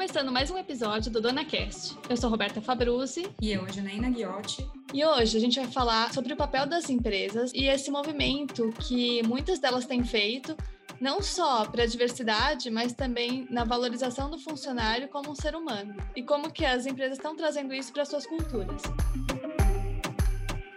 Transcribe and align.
começando 0.00 0.32
mais 0.32 0.50
um 0.50 0.56
episódio 0.56 1.10
do 1.12 1.20
Dona 1.20 1.44
Cast. 1.44 1.94
Eu 2.08 2.16
sou 2.16 2.30
Roberta 2.30 2.58
Fabruzzi. 2.58 3.30
E 3.38 3.52
eu, 3.52 3.68
Janaína 3.68 4.08
Guiotti. 4.08 4.66
E 4.94 5.04
hoje 5.04 5.36
a 5.36 5.40
gente 5.40 5.60
vai 5.60 5.70
falar 5.70 6.10
sobre 6.14 6.32
o 6.32 6.36
papel 6.38 6.64
das 6.64 6.88
empresas 6.88 7.52
e 7.52 7.66
esse 7.66 7.90
movimento 7.90 8.70
que 8.78 9.22
muitas 9.24 9.58
delas 9.58 9.84
têm 9.84 10.02
feito, 10.02 10.56
não 10.98 11.20
só 11.20 11.66
para 11.66 11.82
a 11.82 11.86
diversidade, 11.86 12.70
mas 12.70 12.94
também 12.94 13.46
na 13.50 13.62
valorização 13.62 14.30
do 14.30 14.38
funcionário 14.38 15.06
como 15.08 15.32
um 15.32 15.34
ser 15.34 15.54
humano. 15.54 15.94
E 16.16 16.22
como 16.22 16.50
que 16.50 16.64
as 16.64 16.86
empresas 16.86 17.18
estão 17.18 17.36
trazendo 17.36 17.74
isso 17.74 17.92
para 17.92 18.06
suas 18.06 18.26
culturas. 18.26 18.80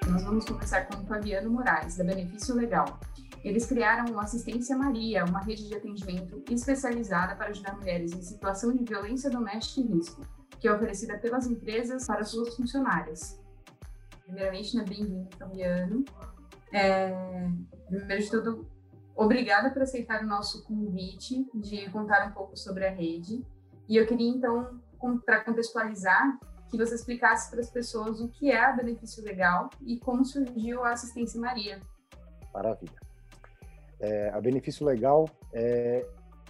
Nós 0.05 0.21
vamos 0.21 0.44
conversar 0.44 0.85
com 0.90 1.02
o 1.02 1.05
Fabiano 1.05 1.49
Moraes, 1.49 1.96
da 1.96 2.04
Benefício 2.04 2.55
Legal. 2.55 2.99
Eles 3.44 3.66
criaram 3.66 4.14
o 4.14 4.20
Assistência 4.20 4.76
Maria, 4.78 5.26
uma 5.26 5.42
rede 5.42 5.68
de 5.68 5.76
atendimento 5.76 6.42
especializada 6.50 7.36
para 7.36 7.50
ajudar 7.50 7.76
mulheres 7.76 8.14
em 8.14 8.22
situação 8.22 8.74
de 8.74 8.86
violência 8.86 9.30
doméstica 9.30 9.82
e 9.82 9.96
risco, 9.96 10.22
que 10.60 10.68
é 10.68 10.74
oferecida 10.74 11.18
pelas 11.18 11.46
empresas 11.46 12.08
para 12.08 12.24
suas 12.24 12.56
funcionárias. 12.56 13.38
Primeiramente, 14.24 14.78
né, 14.78 14.86
bem-vindo, 14.88 15.28
Fabiano. 15.38 16.06
É, 16.72 17.14
primeiro 17.88 18.24
de 18.24 18.32
tudo, 18.32 18.66
obrigada 19.14 19.70
por 19.72 19.82
aceitar 19.82 20.24
o 20.24 20.28
nosso 20.28 20.64
convite 20.64 21.46
de 21.54 21.90
contar 21.91 22.26
um 22.28 22.32
pouco 22.32 22.55
sobre 22.55 22.88
a 22.88 22.91
rede. 22.91 23.46
E 23.90 23.98
eu 23.98 24.08
queria, 24.08 24.30
então, 24.30 24.80
para 25.26 25.44
contextualizar, 25.44 26.40
que 26.70 26.78
você 26.78 26.96
explicasse 26.96 27.52
para 27.52 27.60
as 27.60 27.70
pessoas 27.70 28.22
o 28.22 28.30
que 28.30 28.50
é 28.50 28.64
a 28.64 28.72
Benefício 28.72 29.22
Legal 29.24 29.70
e 29.82 30.00
como 30.00 30.24
surgiu 30.24 30.84
a 30.84 30.94
Assistência 30.94 31.40
Maria. 31.40 31.80
Maravilha. 32.54 33.13
É, 33.99 34.30
a 34.30 34.41
benefício 34.41 34.86
legal, 34.86 35.30
é, 35.54 36.05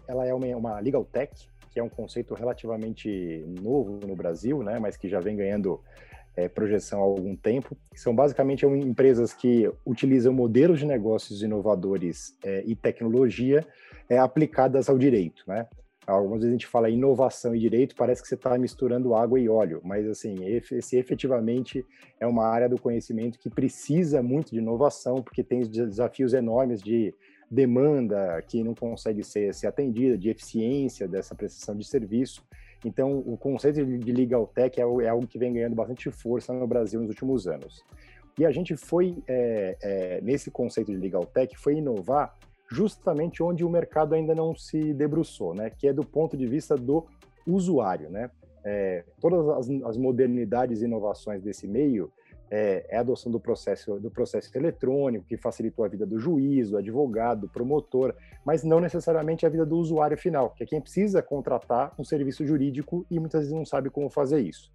ela 0.08 0.26
é 0.26 0.34
uma, 0.34 0.48
uma 0.56 0.80
legal 0.80 1.06
tech, 1.06 1.32
que 1.70 1.80
é 1.80 1.84
um 1.84 1.90
conceito 1.90 2.34
relativamente 2.34 3.44
novo 3.62 4.00
no 4.06 4.16
Brasil, 4.16 4.62
né, 4.62 4.80
mas 4.80 4.96
que 4.96 5.10
já 5.10 5.20
vem 5.20 5.36
ganhando 5.36 5.82
é, 6.36 6.48
projeção 6.48 7.00
há 7.00 7.04
algum 7.04 7.36
tempo. 7.36 7.76
São 7.96 8.16
basicamente 8.16 8.66
empresas 8.66 9.34
que 9.34 9.72
utilizam 9.86 10.34
modelos 10.34 10.80
de 10.80 10.86
negócios 10.86 11.42
inovadores 11.42 12.36
é, 12.44 12.64
e 12.66 12.76
tecnologia 12.76 13.66
é, 14.10 14.18
aplicadas 14.18 14.90
ao 14.90 14.98
direito, 14.98 15.44
né? 15.48 15.68
Algumas 16.06 16.40
vezes 16.40 16.50
a 16.50 16.58
gente 16.58 16.68
fala 16.68 16.90
inovação 16.90 17.56
e 17.56 17.60
direito, 17.60 17.96
parece 17.96 18.22
que 18.22 18.28
você 18.28 18.36
está 18.36 18.58
misturando 18.58 19.16
água 19.16 19.40
e 19.40 19.48
óleo, 19.48 19.80
mas 19.86 20.06
assim, 20.06 20.36
esse 20.46 20.98
efetivamente 20.98 21.86
é 22.20 22.28
uma 22.28 22.46
área 22.46 22.68
do 22.68 22.78
conhecimento 22.78 23.40
que 23.40 23.50
precisa 23.50 24.22
muito 24.22 24.52
de 24.52 24.58
inovação, 24.58 25.16
porque 25.24 25.42
tem 25.42 25.62
desafios 25.62 26.34
enormes 26.34 26.82
de 26.82 27.16
demanda 27.54 28.42
que 28.48 28.64
não 28.64 28.74
consegue 28.74 29.24
ser, 29.24 29.54
ser 29.54 29.68
atendida, 29.68 30.18
de 30.18 30.30
eficiência 30.30 31.08
dessa 31.08 31.36
prestação 31.36 31.76
de 31.76 31.86
serviço. 31.86 32.44
Então, 32.84 33.20
o 33.20 33.38
conceito 33.38 33.86
de 33.86 34.12
legal 34.12 34.48
tech 34.48 34.80
é, 34.80 34.84
é 34.84 35.08
algo 35.08 35.28
que 35.28 35.38
vem 35.38 35.54
ganhando 35.54 35.76
bastante 35.76 36.10
força 36.10 36.52
no 36.52 36.68
Brasil 36.68 37.00
nos 37.00 37.10
últimos 37.10 37.48
anos. 37.48 37.84
E 38.38 38.46
a 38.46 38.52
gente 38.52 38.76
foi, 38.76 39.24
é, 39.28 39.78
é, 39.82 40.22
nesse 40.22 40.50
conceito 40.50 40.92
de 40.92 40.98
legal 40.98 41.26
tech, 41.26 41.56
foi 41.56 41.76
inovar 41.76 42.36
justamente 42.70 43.44
onde 43.44 43.64
o 43.64 43.70
mercado 43.70 44.16
ainda 44.16 44.34
não 44.34 44.56
se 44.56 44.92
debruçou, 44.94 45.54
né? 45.54 45.70
Que 45.70 45.90
é 45.90 45.94
do 45.94 46.04
ponto 46.04 46.36
de 46.36 46.48
vista 46.48 46.76
do 46.76 47.06
usuário, 47.46 48.10
né? 48.10 48.32
É, 48.66 49.04
todas 49.22 49.48
as, 49.50 49.70
as 49.86 49.98
modernidades 49.98 50.82
e 50.82 50.86
inovações 50.86 51.44
desse 51.44 51.68
meio, 51.68 52.12
é, 52.56 52.86
é, 52.88 52.98
a 52.98 53.00
adoção 53.00 53.32
do 53.32 53.40
processo, 53.40 54.00
do 54.00 54.12
processo 54.12 54.56
eletrônico, 54.56 55.26
que 55.26 55.36
facilitou 55.36 55.84
a 55.84 55.88
vida 55.88 56.06
do 56.06 56.20
juiz, 56.20 56.70
do 56.70 56.78
advogado, 56.78 57.42
do 57.42 57.50
promotor, 57.50 58.14
mas 58.46 58.64
não 58.64 58.80
necessariamente 58.80 59.44
a 59.44 59.50
vida 59.50 59.66
do 59.66 59.76
usuário 59.76 60.16
final, 60.16 60.52
que 60.52 60.64
é 60.64 60.68
quem 60.68 60.80
precisa 60.80 61.20
contratar 61.24 61.92
um 61.98 62.04
serviço 62.04 62.46
jurídico 62.46 63.08
e 63.10 63.20
muitas 63.20 63.42
vezes 63.42 63.56
não 63.56 63.66
sabe 63.66 63.90
como 63.90 64.08
fazer 64.08 64.40
isso. 64.40 64.72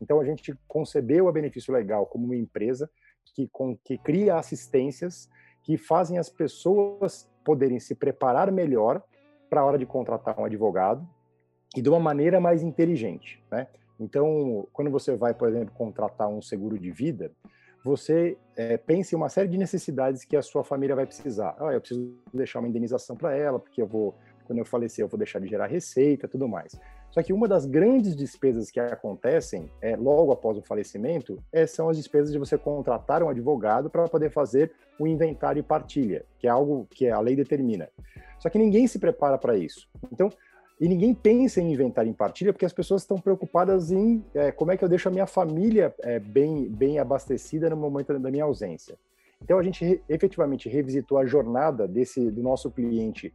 Então, 0.00 0.20
a 0.20 0.24
gente 0.24 0.56
concebeu 0.68 1.26
a 1.26 1.32
Benefício 1.32 1.74
Legal 1.74 2.06
como 2.06 2.26
uma 2.26 2.36
empresa 2.36 2.88
que, 3.34 3.48
com, 3.48 3.76
que 3.76 3.98
cria 3.98 4.36
assistências 4.36 5.28
que 5.64 5.76
fazem 5.76 6.18
as 6.18 6.30
pessoas 6.30 7.28
poderem 7.44 7.80
se 7.80 7.96
preparar 7.96 8.52
melhor 8.52 9.02
para 9.50 9.62
a 9.62 9.64
hora 9.64 9.78
de 9.78 9.84
contratar 9.84 10.38
um 10.38 10.44
advogado 10.44 11.04
e 11.76 11.82
de 11.82 11.88
uma 11.88 11.98
maneira 11.98 12.38
mais 12.38 12.62
inteligente, 12.62 13.42
né? 13.50 13.66
Então, 13.98 14.66
quando 14.72 14.90
você 14.90 15.16
vai, 15.16 15.32
por 15.34 15.48
exemplo, 15.48 15.74
contratar 15.74 16.28
um 16.28 16.42
seguro 16.42 16.78
de 16.78 16.90
vida, 16.90 17.30
você 17.82 18.36
é, 18.56 18.76
pensa 18.76 19.14
em 19.14 19.18
uma 19.18 19.28
série 19.28 19.48
de 19.48 19.56
necessidades 19.56 20.24
que 20.24 20.36
a 20.36 20.42
sua 20.42 20.64
família 20.64 20.96
vai 20.96 21.06
precisar. 21.06 21.56
Ah, 21.58 21.72
eu 21.72 21.80
preciso 21.80 22.12
deixar 22.34 22.58
uma 22.58 22.68
indenização 22.68 23.16
para 23.16 23.34
ela, 23.34 23.60
porque 23.60 23.80
eu 23.80 23.86
vou, 23.86 24.14
quando 24.44 24.58
eu 24.58 24.64
falecer, 24.64 25.04
eu 25.04 25.08
vou 25.08 25.16
deixar 25.16 25.38
de 25.38 25.46
gerar 25.46 25.66
receita, 25.66 26.26
tudo 26.26 26.48
mais. 26.48 26.78
Só 27.10 27.22
que 27.22 27.32
uma 27.32 27.46
das 27.46 27.64
grandes 27.64 28.14
despesas 28.16 28.70
que 28.70 28.80
acontecem 28.80 29.70
é, 29.80 29.96
logo 29.96 30.32
após 30.32 30.58
o 30.58 30.62
falecimento 30.62 31.42
é, 31.52 31.66
são 31.66 31.88
as 31.88 31.96
despesas 31.96 32.32
de 32.32 32.38
você 32.38 32.58
contratar 32.58 33.22
um 33.22 33.28
advogado 33.28 33.88
para 33.88 34.08
poder 34.08 34.30
fazer 34.30 34.72
o 34.98 35.06
inventário 35.06 35.60
e 35.60 35.62
partilha, 35.62 36.24
que 36.38 36.46
é 36.46 36.50
algo 36.50 36.86
que 36.90 37.08
a 37.08 37.20
lei 37.20 37.36
determina. 37.36 37.88
Só 38.38 38.50
que 38.50 38.58
ninguém 38.58 38.86
se 38.86 38.98
prepara 38.98 39.38
para 39.38 39.56
isso. 39.56 39.88
Então, 40.12 40.28
e 40.78 40.88
ninguém 40.88 41.14
pensa 41.14 41.60
em 41.60 41.72
inventar 41.72 42.06
em 42.06 42.12
partilha 42.12 42.52
porque 42.52 42.66
as 42.66 42.72
pessoas 42.72 43.02
estão 43.02 43.18
preocupadas 43.18 43.90
em 43.90 44.22
é, 44.34 44.52
como 44.52 44.70
é 44.70 44.76
que 44.76 44.84
eu 44.84 44.88
deixo 44.88 45.08
a 45.08 45.12
minha 45.12 45.26
família 45.26 45.94
é, 46.00 46.18
bem, 46.18 46.68
bem 46.68 46.98
abastecida 46.98 47.70
no 47.70 47.76
momento 47.76 48.18
da 48.18 48.30
minha 48.30 48.44
ausência. 48.44 48.96
Então 49.42 49.58
a 49.58 49.62
gente 49.62 50.02
efetivamente 50.08 50.68
revisitou 50.68 51.18
a 51.18 51.26
jornada 51.26 51.86
desse 51.86 52.30
do 52.30 52.42
nosso 52.42 52.70
cliente, 52.70 53.32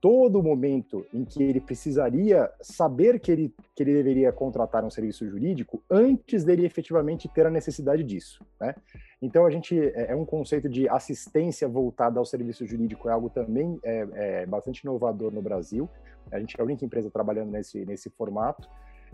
todo 0.00 0.42
momento 0.42 1.06
em 1.12 1.24
que 1.24 1.42
ele 1.42 1.60
precisaria 1.60 2.50
saber 2.60 3.20
que 3.20 3.30
ele, 3.30 3.54
que 3.76 3.82
ele 3.82 3.92
deveria 3.92 4.32
contratar 4.32 4.84
um 4.84 4.90
serviço 4.90 5.28
jurídico 5.28 5.82
antes 5.90 6.44
dele 6.44 6.64
efetivamente 6.64 7.28
ter 7.28 7.46
a 7.46 7.50
necessidade 7.50 8.02
disso. 8.02 8.44
Né? 8.58 8.74
Então 9.20 9.44
a 9.44 9.50
gente 9.50 9.78
é, 9.78 10.12
é 10.12 10.16
um 10.16 10.24
conceito 10.24 10.68
de 10.68 10.88
assistência 10.88 11.68
voltada 11.68 12.18
ao 12.18 12.24
serviço 12.24 12.66
jurídico 12.66 13.08
é 13.08 13.12
algo 13.12 13.28
também 13.28 13.78
é, 13.82 14.06
é 14.12 14.46
bastante 14.46 14.80
inovador 14.80 15.32
no 15.32 15.42
Brasil. 15.42 15.88
A 16.32 16.38
gente 16.38 16.56
é 16.58 16.62
a 16.62 16.64
única 16.64 16.84
empresa 16.84 17.10
trabalhando 17.10 17.50
nesse, 17.50 17.84
nesse 17.84 18.08
formato. 18.10 18.68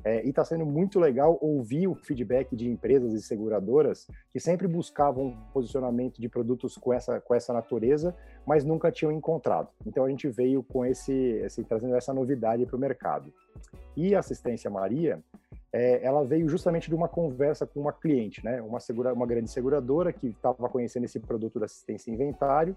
É, 0.04 0.24
e 0.24 0.30
está 0.30 0.44
sendo 0.44 0.64
muito 0.64 1.00
legal 1.00 1.38
ouvir 1.40 1.88
o 1.88 1.94
feedback 1.94 2.54
de 2.54 2.68
empresas 2.68 3.12
e 3.12 3.20
seguradoras 3.20 4.06
que 4.30 4.38
sempre 4.38 4.68
buscavam 4.68 5.26
um 5.26 5.36
posicionamento 5.52 6.20
de 6.20 6.28
produtos 6.28 6.76
com 6.76 6.92
essa, 6.92 7.20
com 7.20 7.34
essa 7.34 7.52
natureza, 7.52 8.14
mas 8.46 8.64
nunca 8.64 8.92
tinham 8.92 9.10
encontrado. 9.10 9.68
Então 9.84 10.04
a 10.04 10.08
gente 10.08 10.28
veio 10.28 10.62
com 10.62 10.84
esse, 10.84 11.12
esse 11.12 11.64
trazendo 11.64 11.96
essa 11.96 12.14
novidade 12.14 12.64
para 12.66 12.76
o 12.76 12.78
mercado. 12.78 13.32
E 13.96 14.14
a 14.14 14.20
assistência 14.20 14.70
Maria, 14.70 15.22
é, 15.72 16.04
ela 16.04 16.24
veio 16.24 16.48
justamente 16.48 16.88
de 16.88 16.94
uma 16.94 17.08
conversa 17.08 17.66
com 17.66 17.80
uma 17.80 17.92
cliente, 17.92 18.44
né? 18.44 18.62
Uma, 18.62 18.80
segura, 18.80 19.12
uma 19.12 19.26
grande 19.26 19.50
seguradora 19.50 20.12
que 20.12 20.28
estava 20.28 20.68
conhecendo 20.68 21.04
esse 21.04 21.18
produto 21.18 21.58
da 21.58 21.66
assistência 21.66 22.10
inventário 22.10 22.76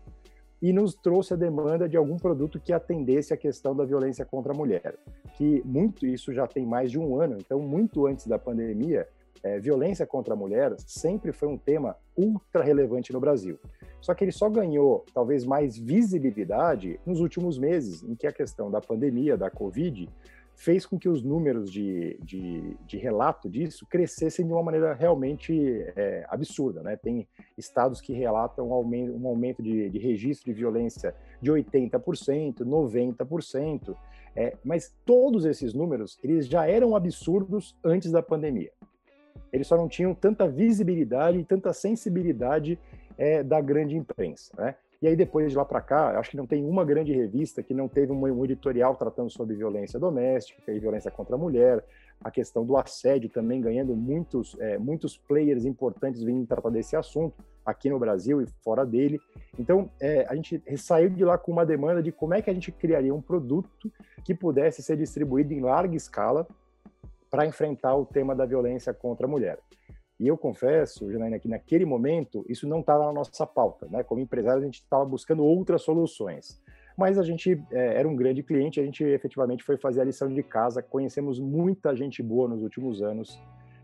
e 0.62 0.74
nos 0.74 0.94
trouxe 0.94 1.34
a 1.34 1.38
demanda 1.38 1.88
de 1.88 1.96
algum 1.96 2.18
produto 2.18 2.60
que 2.60 2.74
atendesse 2.74 3.34
a 3.34 3.38
questão 3.38 3.76
da 3.76 3.86
violência 3.86 4.26
contra 4.26 4.54
a 4.54 4.56
mulher. 4.56 4.96
Que 5.36 5.62
muito 5.66 6.06
isso 6.06 6.34
já 6.34 6.46
tem 6.48 6.66
mais 6.66 6.92
de 6.92 7.00
um 7.00 7.20
ano, 7.20 7.38
então 7.40 7.60
muito 7.60 8.06
antes 8.06 8.28
da 8.28 8.38
pandemia, 8.38 9.08
é, 9.42 9.58
violência 9.58 10.06
contra 10.06 10.34
a 10.34 10.38
mulher 10.38 10.76
sempre 10.86 11.32
foi 11.32 11.48
um 11.48 11.58
tema 11.58 11.96
ultra 12.18 12.62
relevante 12.62 13.14
no 13.14 13.20
Brasil. 13.20 13.58
Só 14.02 14.14
que 14.14 14.24
ele 14.24 14.32
só 14.32 14.50
ganhou 14.50 15.06
talvez 15.14 15.46
mais 15.46 15.78
visibilidade 15.78 17.00
nos 17.06 17.20
últimos 17.20 17.58
meses, 17.58 18.04
em 18.04 18.16
que 18.16 18.28
a 18.28 18.34
questão 18.34 18.70
da 18.70 18.82
pandemia, 18.82 19.38
da 19.38 19.50
Covid, 19.50 20.10
fez 20.60 20.86
com 20.86 21.00
que 21.00 21.08
os 21.08 21.24
números 21.24 21.72
de, 21.72 22.20
de, 22.22 22.76
de 22.86 22.98
relato 22.98 23.50
disso 23.50 23.88
crescessem 23.90 24.46
de 24.46 24.52
uma 24.52 24.62
maneira 24.62 24.94
realmente 24.94 25.54
é, 25.96 26.26
absurda. 26.28 26.84
Né? 26.84 26.98
Tem 26.98 27.26
estados 27.58 28.02
que 28.02 28.12
relatam 28.12 28.68
um 28.68 28.74
aumento, 28.74 29.16
um 29.16 29.26
aumento 29.26 29.64
de, 29.64 29.90
de 29.90 29.98
registro 29.98 30.52
de 30.52 30.60
violência 30.60 31.16
de 31.42 31.50
80%, 31.50 32.58
90%, 32.58 33.96
é, 34.36 34.58
mas 34.62 34.94
todos 35.06 35.46
esses 35.46 35.74
números 35.74 36.20
eles 36.22 36.46
já 36.46 36.68
eram 36.68 36.94
absurdos 36.94 37.74
antes 37.82 38.12
da 38.12 38.22
pandemia. 38.22 38.72
Eles 39.54 39.66
só 39.66 39.78
não 39.78 39.88
tinham 39.88 40.14
tanta 40.14 40.46
visibilidade 40.46 41.40
e 41.40 41.46
tanta 41.46 41.72
sensibilidade 41.72 42.78
é, 43.18 43.42
da 43.42 43.62
grande 43.62 43.96
imprensa. 43.96 44.52
Né? 44.58 44.76
E 45.02 45.08
aí, 45.08 45.16
depois 45.16 45.50
de 45.50 45.58
lá 45.58 45.64
para 45.64 45.80
cá, 45.80 46.20
acho 46.20 46.32
que 46.32 46.38
não 46.38 46.46
tem 46.46 46.66
uma 46.66 46.84
grande 46.84 47.14
revista 47.14 47.64
que 47.64 47.74
não 47.74 47.88
teve 47.88 48.12
um 48.12 48.44
editorial 48.44 48.96
tratando 48.96 49.30
sobre 49.30 49.56
violência 49.56 49.98
doméstica 49.98 50.74
e 50.74 50.80
violência 50.80 51.10
contra 51.10 51.36
a 51.36 51.38
mulher, 51.38 51.82
a 52.22 52.30
questão 52.30 52.66
do 52.66 52.76
assédio 52.76 53.30
também 53.30 53.62
ganhando 53.62 53.96
muitos, 53.96 54.58
é, 54.60 54.78
muitos 54.78 55.16
players 55.16 55.64
importantes 55.64 56.22
vindo 56.22 56.46
tratar 56.46 56.70
desse 56.70 56.98
assunto 56.98 57.42
aqui 57.66 57.90
no 57.90 57.98
Brasil 57.98 58.42
e 58.42 58.48
fora 58.62 58.86
dele. 58.86 59.22
Então, 59.58 59.90
é, 60.02 60.26
a 60.28 60.36
gente 60.36 60.62
saiu 60.76 61.10
de 61.10 61.24
lá 61.24 61.38
com 61.38 61.54
uma 61.54 61.66
demanda 61.66 62.04
de 62.04 62.12
como 62.12 62.34
é 62.34 62.42
que 62.42 62.50
a 62.50 62.54
gente 62.54 62.70
criaria 62.70 63.16
um 63.16 63.22
produto 63.22 63.90
que 64.26 64.36
pudesse 64.36 64.84
ser 64.84 64.98
distribuído 64.98 65.54
em 65.54 65.62
larga 65.62 65.96
escala 65.96 66.46
para 67.32 67.46
enfrentar 67.46 67.96
o 67.96 68.06
tema 68.06 68.36
da 68.36 68.46
violência 68.46 68.94
contra 68.94 69.28
a 69.28 69.30
mulher. 69.30 69.60
E 70.20 70.28
eu 70.28 70.38
confesso, 70.38 71.10
Janaína, 71.12 71.40
que 71.40 71.48
naquele 71.48 71.86
momento 71.86 72.46
isso 72.50 72.68
não 72.68 72.82
estava 72.82 73.06
na 73.06 73.14
nossa 73.14 73.48
pauta. 73.48 73.88
Né? 73.90 74.04
Como 74.04 74.20
empresário, 74.20 74.62
a 74.62 74.66
gente 74.66 74.82
estava 74.82 75.06
buscando 75.06 75.44
outras 75.44 75.82
soluções. 75.82 76.62
mas 76.98 77.18
a 77.18 77.24
gente 77.24 77.62
é, 77.72 78.00
era 78.00 78.08
um 78.08 78.16
grande 78.16 78.44
cliente, 78.44 78.80
a 78.80 78.84
gente 78.84 79.04
efetivamente 79.06 79.64
foi 79.64 79.78
fazer 79.78 80.02
a 80.02 80.04
lição 80.04 80.28
de 80.28 80.44
casa, 80.44 80.84
conhecemos 80.84 81.40
muita 81.40 81.96
gente 81.96 82.22
boa 82.22 82.50
nos 82.50 82.62
últimos 82.62 83.02
anos 83.02 83.40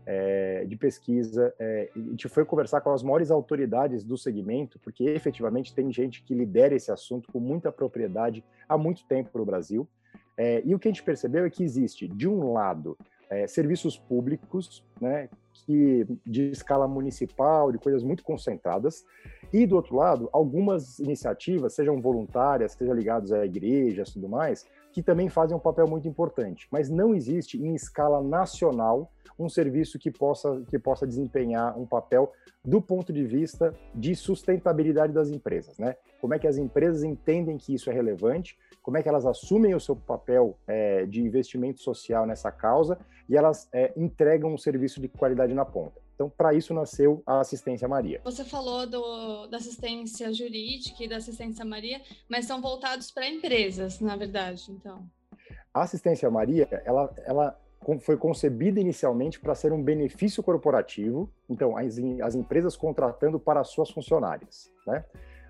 é, 0.06 0.64
de 0.64 0.76
pesquisa, 0.76 1.52
é, 1.58 1.90
a 1.96 1.98
gente 1.98 2.28
foi 2.28 2.44
conversar 2.44 2.80
com 2.80 2.90
as 2.90 3.02
maiores 3.02 3.30
autoridades 3.30 4.04
do 4.04 4.16
segmento, 4.16 4.78
porque 4.78 5.04
efetivamente 5.04 5.74
tem 5.74 5.92
gente 5.92 6.22
que 6.22 6.34
lidera 6.34 6.74
esse 6.74 6.92
assunto 6.92 7.32
com 7.32 7.40
muita 7.40 7.72
propriedade 7.72 8.44
há 8.68 8.78
muito 8.78 9.04
tempo 9.06 9.36
no 9.36 9.44
Brasil, 9.44 9.88
é, 10.36 10.62
e 10.64 10.74
o 10.74 10.78
que 10.78 10.86
a 10.86 10.90
gente 10.92 11.02
percebeu 11.02 11.44
é 11.44 11.50
que 11.50 11.64
existe, 11.64 12.06
de 12.06 12.28
um 12.28 12.52
lado, 12.52 12.96
é, 13.28 13.46
serviços 13.48 13.98
públicos, 13.98 14.84
né, 15.00 15.28
que 15.64 16.06
de 16.24 16.50
escala 16.50 16.86
municipal, 16.86 17.72
de 17.72 17.78
coisas 17.78 18.02
muito 18.02 18.22
concentradas, 18.22 19.04
e 19.52 19.66
do 19.66 19.76
outro 19.76 19.96
lado, 19.96 20.28
algumas 20.32 20.98
iniciativas, 20.98 21.74
sejam 21.74 22.00
voluntárias, 22.00 22.72
sejam 22.72 22.94
ligadas 22.94 23.32
a 23.32 23.44
igrejas, 23.44 24.12
tudo 24.12 24.28
mais, 24.28 24.66
que 24.92 25.02
também 25.02 25.28
fazem 25.28 25.56
um 25.56 25.60
papel 25.60 25.86
muito 25.86 26.08
importante, 26.08 26.66
mas 26.70 26.88
não 26.88 27.14
existe 27.14 27.58
em 27.62 27.74
escala 27.74 28.22
nacional 28.22 29.12
um 29.38 29.48
serviço 29.48 29.98
que 29.98 30.10
possa 30.10 30.62
que 30.70 30.78
possa 30.78 31.06
desempenhar 31.06 31.78
um 31.78 31.86
papel 31.86 32.32
do 32.64 32.80
ponto 32.80 33.12
de 33.12 33.24
vista 33.24 33.74
de 33.94 34.14
sustentabilidade 34.14 35.12
das 35.12 35.28
empresas, 35.28 35.78
né? 35.78 35.96
Como 36.20 36.32
é 36.32 36.38
que 36.38 36.48
as 36.48 36.56
empresas 36.56 37.04
entendem 37.04 37.58
que 37.58 37.74
isso 37.74 37.90
é 37.90 37.92
relevante 37.92 38.56
como 38.86 38.96
é 38.96 39.02
que 39.02 39.08
elas 39.08 39.26
assumem 39.26 39.74
o 39.74 39.80
seu 39.80 39.96
papel 39.96 40.56
é, 40.64 41.06
de 41.06 41.20
investimento 41.20 41.82
social 41.82 42.24
nessa 42.24 42.52
causa 42.52 42.96
e 43.28 43.36
elas 43.36 43.68
é, 43.72 43.92
entregam 43.96 44.54
um 44.54 44.56
serviço 44.56 45.00
de 45.00 45.08
qualidade 45.08 45.52
na 45.52 45.64
ponta. 45.64 46.00
Então, 46.14 46.30
para 46.30 46.54
isso 46.54 46.72
nasceu 46.72 47.20
a 47.26 47.40
Assistência 47.40 47.88
Maria. 47.88 48.20
Você 48.22 48.44
falou 48.44 48.86
do, 48.86 49.48
da 49.48 49.56
assistência 49.56 50.32
jurídica 50.32 51.02
e 51.02 51.08
da 51.08 51.16
Assistência 51.16 51.64
Maria, 51.64 52.00
mas 52.28 52.44
são 52.44 52.62
voltados 52.62 53.10
para 53.10 53.28
empresas, 53.28 53.98
na 53.98 54.14
verdade, 54.14 54.70
então. 54.70 55.04
A 55.74 55.82
Assistência 55.82 56.30
Maria, 56.30 56.68
ela, 56.84 57.12
ela 57.24 57.60
foi 58.02 58.16
concebida 58.16 58.78
inicialmente 58.78 59.40
para 59.40 59.56
ser 59.56 59.72
um 59.72 59.82
benefício 59.82 60.44
corporativo, 60.44 61.28
então 61.50 61.76
as, 61.76 61.98
as 62.22 62.36
empresas 62.36 62.76
contratando 62.76 63.40
para 63.40 63.64
suas 63.64 63.90
funcionárias, 63.90 64.70
né? 64.86 65.04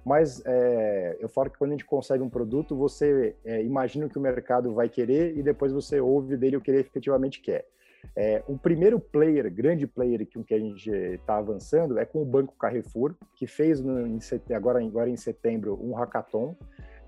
Mas 0.06 0.40
é, 0.46 1.16
eu 1.18 1.28
falo 1.28 1.50
que 1.50 1.58
quando 1.58 1.72
a 1.72 1.74
gente 1.74 1.84
consegue 1.84 2.22
um 2.22 2.30
produto, 2.30 2.76
você 2.76 3.34
é, 3.44 3.60
imagina 3.64 4.06
o 4.06 4.08
que 4.08 4.16
o 4.16 4.20
mercado 4.20 4.72
vai 4.72 4.88
querer 4.88 5.36
e 5.36 5.42
depois 5.42 5.72
você 5.72 6.00
ouve 6.00 6.36
dele 6.36 6.56
o 6.56 6.60
que 6.60 6.70
ele 6.70 6.78
efetivamente 6.78 7.40
quer. 7.40 7.66
É, 8.14 8.40
o 8.46 8.56
primeiro 8.56 9.00
player, 9.00 9.52
grande 9.52 9.84
player 9.84 10.24
que, 10.24 10.40
que 10.44 10.54
a 10.54 10.60
gente 10.60 10.88
está 10.88 11.38
avançando 11.38 11.98
é 11.98 12.04
com 12.04 12.22
o 12.22 12.24
Banco 12.24 12.54
Carrefour, 12.56 13.16
que 13.34 13.48
fez 13.48 13.80
no, 13.80 14.06
em, 14.06 14.20
agora, 14.54 14.78
agora 14.78 15.10
em 15.10 15.16
setembro 15.16 15.76
um 15.82 15.92
hackathon, 15.92 16.54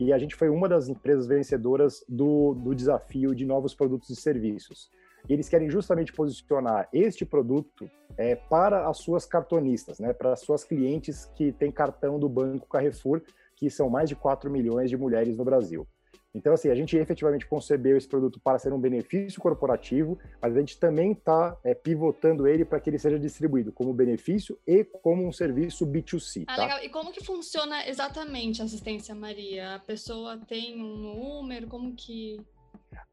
e 0.00 0.12
a 0.12 0.18
gente 0.18 0.34
foi 0.34 0.48
uma 0.48 0.68
das 0.68 0.88
empresas 0.88 1.28
vencedoras 1.28 2.04
do, 2.08 2.54
do 2.54 2.74
desafio 2.74 3.32
de 3.32 3.46
novos 3.46 3.76
produtos 3.76 4.10
e 4.10 4.16
serviços. 4.16 4.90
Eles 5.28 5.48
querem 5.48 5.70
justamente 5.70 6.12
posicionar 6.12 6.88
este 6.92 7.24
produto 7.24 7.90
é, 8.16 8.34
para 8.34 8.88
as 8.88 8.98
suas 8.98 9.24
cartonistas, 9.24 9.98
né, 9.98 10.12
para 10.12 10.32
as 10.32 10.40
suas 10.40 10.64
clientes 10.64 11.26
que 11.34 11.52
têm 11.52 11.70
cartão 11.70 12.18
do 12.18 12.28
Banco 12.28 12.68
Carrefour, 12.68 13.22
que 13.56 13.70
são 13.70 13.88
mais 13.88 14.08
de 14.08 14.16
4 14.16 14.50
milhões 14.50 14.90
de 14.90 14.96
mulheres 14.96 15.36
no 15.36 15.44
Brasil. 15.44 15.86
Então, 16.34 16.52
assim, 16.52 16.68
a 16.68 16.74
gente 16.74 16.96
efetivamente 16.96 17.46
concebeu 17.46 17.96
esse 17.96 18.06
produto 18.06 18.38
para 18.38 18.58
ser 18.58 18.72
um 18.72 18.78
benefício 18.78 19.40
corporativo, 19.40 20.18
mas 20.40 20.54
a 20.54 20.60
gente 20.60 20.78
também 20.78 21.12
está 21.12 21.56
é, 21.64 21.74
pivotando 21.74 22.46
ele 22.46 22.64
para 22.64 22.78
que 22.78 22.90
ele 22.90 22.98
seja 22.98 23.18
distribuído 23.18 23.72
como 23.72 23.92
benefício 23.94 24.58
e 24.66 24.84
como 24.84 25.26
um 25.26 25.32
serviço 25.32 25.86
B2C. 25.86 26.44
Ah, 26.46 26.56
tá? 26.56 26.62
legal. 26.62 26.84
E 26.84 26.88
como 26.90 27.12
que 27.12 27.24
funciona 27.24 27.88
exatamente 27.88 28.60
a 28.60 28.66
assistência 28.66 29.14
Maria? 29.14 29.76
A 29.76 29.78
pessoa 29.78 30.38
tem 30.46 30.80
um 30.80 30.96
número? 30.96 31.66
Como 31.66 31.94
que 31.94 32.40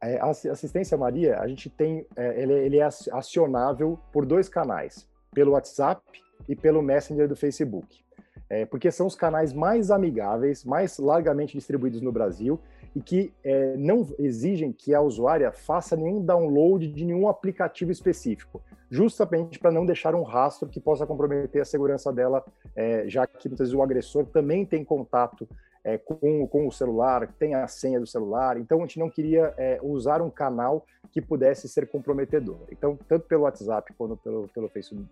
a 0.01 0.29
assistência 0.29 0.97
Maria, 0.97 1.39
a 1.39 1.47
gente 1.47 1.69
tem, 1.69 2.05
é, 2.15 2.41
ele, 2.41 2.53
ele, 2.53 2.79
é 2.79 2.83
acionável 2.83 3.99
por 4.11 4.25
dois 4.25 4.47
canais, 4.47 5.07
pelo 5.33 5.51
WhatsApp 5.51 6.01
e 6.47 6.55
pelo 6.55 6.81
Messenger 6.81 7.27
do 7.27 7.35
Facebook, 7.35 8.03
é, 8.49 8.65
porque 8.65 8.91
são 8.91 9.07
os 9.07 9.15
canais 9.15 9.53
mais 9.53 9.91
amigáveis, 9.91 10.63
mais 10.63 10.97
largamente 10.97 11.57
distribuídos 11.57 12.01
no 12.01 12.11
Brasil 12.11 12.59
e 12.95 13.01
que 13.01 13.33
é, 13.43 13.75
não 13.75 14.07
exigem 14.17 14.71
que 14.71 14.95
a 14.95 15.01
usuária 15.01 15.51
faça 15.51 15.97
nenhum 15.97 16.23
download 16.23 16.87
de 16.87 17.03
nenhum 17.03 17.27
aplicativo 17.27 17.91
específico, 17.91 18.61
justamente 18.89 19.59
para 19.59 19.71
não 19.71 19.85
deixar 19.85 20.15
um 20.15 20.23
rastro 20.23 20.69
que 20.69 20.79
possa 20.79 21.05
comprometer 21.05 21.61
a 21.61 21.65
segurança 21.65 22.13
dela, 22.13 22.43
é, 22.73 23.03
já 23.07 23.27
que 23.27 23.49
muitas 23.49 23.67
vezes 23.67 23.73
o 23.73 23.83
agressor 23.83 24.25
também 24.27 24.65
tem 24.65 24.85
contato 24.85 25.47
é, 25.85 25.99
com, 25.99 26.47
com 26.47 26.67
o 26.67 26.71
celular, 26.71 27.31
tem 27.37 27.53
a 27.53 27.67
senha 27.67 27.99
do 27.99 28.07
celular, 28.07 28.57
então 28.57 28.79
a 28.79 28.81
gente 28.81 28.97
não 28.97 29.07
queria 29.07 29.53
é, 29.55 29.79
usar 29.83 30.19
um 30.19 30.31
canal 30.31 30.83
que 31.11 31.21
pudesse 31.21 31.69
ser 31.69 31.87
comprometedor. 31.87 32.57
Então, 32.71 32.97
tanto 33.07 33.27
pelo 33.27 33.43
WhatsApp 33.43 33.93
quanto 33.95 34.17
pelo, 34.17 34.47
pelo 34.47 34.67
Facebook, 34.67 35.07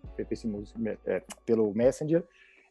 é, 1.06 1.22
pelo 1.46 1.72
Messenger, 1.72 2.24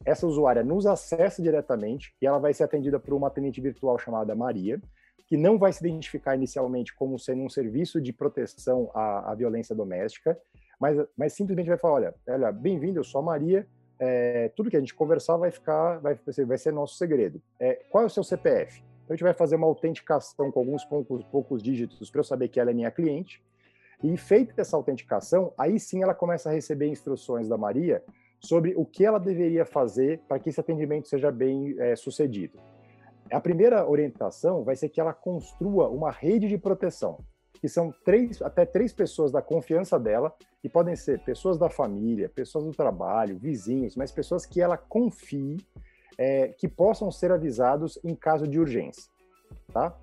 essa 0.06 0.28
usuária 0.28 0.64
nos 0.66 0.86
acessa 0.86 1.42
diretamente 1.42 2.14
e 2.22 2.28
ela 2.28 2.40
vai 2.40 2.54
ser 2.54 2.66
atendida 2.66 3.00
por 3.00 3.14
uma 3.14 3.28
atendente 3.28 3.62
virtual 3.62 3.98
chamada 3.98 4.36
Maria, 4.36 4.82
que 5.26 5.38
não 5.38 5.58
vai 5.58 5.72
se 5.72 5.88
identificar 5.88 6.36
inicialmente 6.36 6.94
como 6.94 7.18
sendo 7.18 7.42
um 7.42 7.50
serviço 7.50 8.02
de 8.02 8.12
proteção 8.12 8.92
à, 8.94 9.32
à 9.32 9.36
violência 9.36 9.74
doméstica, 9.74 10.38
mas, 10.78 10.98
mas 11.16 11.32
simplesmente 11.32 11.70
vai 11.70 11.78
falar, 11.78 11.94
olha, 11.94 12.16
olha 12.28 12.52
bem-vindo, 12.52 13.00
eu 13.00 13.04
sou 13.06 13.22
a 13.22 13.24
Maria, 13.24 13.66
é, 14.06 14.50
tudo 14.50 14.70
que 14.70 14.76
a 14.76 14.80
gente 14.82 14.94
conversar 14.94 15.38
vai 15.38 15.50
ficar, 15.50 16.00
vai, 16.00 16.20
vai 16.46 16.58
ser 16.58 16.74
nosso 16.74 16.96
segredo. 16.96 17.42
É, 17.58 17.76
qual 17.90 18.04
é 18.04 18.08
o 18.08 18.10
seu 18.10 18.24
CPF? 18.24 18.82
Então 18.82 19.14
a 19.14 19.14
gente 19.14 19.24
vai 19.24 19.34
fazer 19.34 19.56
uma 19.56 19.68
autenticação 19.68 20.52
com 20.52 20.60
alguns 20.60 20.84
poucos, 20.84 21.24
poucos 21.26 21.64
dígitos 21.64 22.12
para 22.12 22.20
eu 22.20 22.24
saber 22.24 22.50
que 22.50 22.60
ela 22.60 22.72
é 22.72 22.74
minha 22.74 22.92
cliente. 22.92 23.42
E 24.04 24.18
feita 24.18 24.60
essa 24.60 24.76
autenticação, 24.76 25.54
aí 25.58 25.80
sim 25.80 26.04
ela 26.04 26.14
começa 26.14 26.50
a 26.50 26.54
receber 26.54 26.88
instruções 26.88 27.48
da 27.48 27.58
Maria 27.58 28.04
sobre 28.42 28.74
o 28.76 28.86
que 28.86 29.06
ela 29.06 29.20
deveria 29.20 29.66
fazer 29.66 30.20
para 30.28 30.38
que 30.38 30.50
esse 30.50 30.60
atendimento 30.60 31.08
seja 31.08 31.32
bem 31.32 31.74
é, 31.80 31.96
sucedido. 31.96 32.60
A 33.32 33.40
primeira 33.40 33.90
orientação 33.90 34.66
vai 34.66 34.76
ser 34.76 34.90
que 34.90 35.00
ela 35.00 35.14
construa 35.14 35.88
uma 35.88 36.12
rede 36.12 36.50
de 36.50 36.58
proteção 36.58 37.24
que 37.64 37.70
são 37.70 37.94
três, 38.04 38.42
até 38.42 38.66
três 38.66 38.92
pessoas 38.92 39.32
da 39.32 39.42
confiança 39.42 39.98
dela, 39.98 40.36
e 40.62 40.68
podem 40.68 40.98
ser 40.98 41.20
pessoas 41.20 41.58
da 41.58 41.70
família, 41.70 42.28
pessoas 42.28 42.66
do 42.66 42.72
trabalho, 42.72 43.40
vizinhos, 43.40 43.96
mas 43.96 44.12
pessoas 44.12 44.46
que 44.46 44.60
ela 44.60 44.76
confie, 44.76 45.66
é, 46.18 46.50
que 46.50 46.68
possam 46.68 47.10
ser 47.10 47.32
avisados 47.32 47.98
em 48.04 48.14
caso 48.14 48.46
de 48.50 48.60
urgência, 48.60 49.10
tá? 49.72 49.98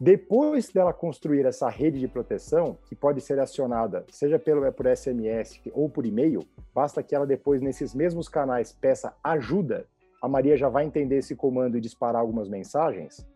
Depois 0.00 0.68
dela 0.68 0.92
construir 0.92 1.44
essa 1.44 1.68
rede 1.68 1.98
de 1.98 2.06
proteção, 2.06 2.78
que 2.84 2.94
pode 2.94 3.20
ser 3.20 3.40
acionada 3.40 4.04
seja 4.08 4.38
pelo, 4.38 4.72
por 4.72 4.86
SMS 4.86 5.60
ou 5.72 5.90
por 5.90 6.06
e-mail, 6.06 6.46
basta 6.72 7.02
que 7.02 7.16
ela 7.16 7.26
depois, 7.26 7.60
nesses 7.60 7.92
mesmos 7.96 8.28
canais, 8.28 8.70
peça 8.70 9.12
ajuda, 9.24 9.88
a 10.22 10.28
Maria 10.28 10.56
já 10.56 10.68
vai 10.68 10.84
entender 10.84 11.16
esse 11.16 11.34
comando 11.34 11.76
e 11.76 11.80
disparar 11.80 12.20
algumas 12.22 12.48
mensagens, 12.48 13.26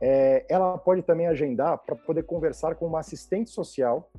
é, 0.00 0.44
ela 0.48 0.76
pode 0.78 1.02
também 1.02 1.26
agendar 1.26 1.78
para 1.78 1.96
poder 1.96 2.24
conversar 2.24 2.74
com 2.74 2.86
uma 2.86 3.00
assistente 3.00 3.50
social 3.50 4.10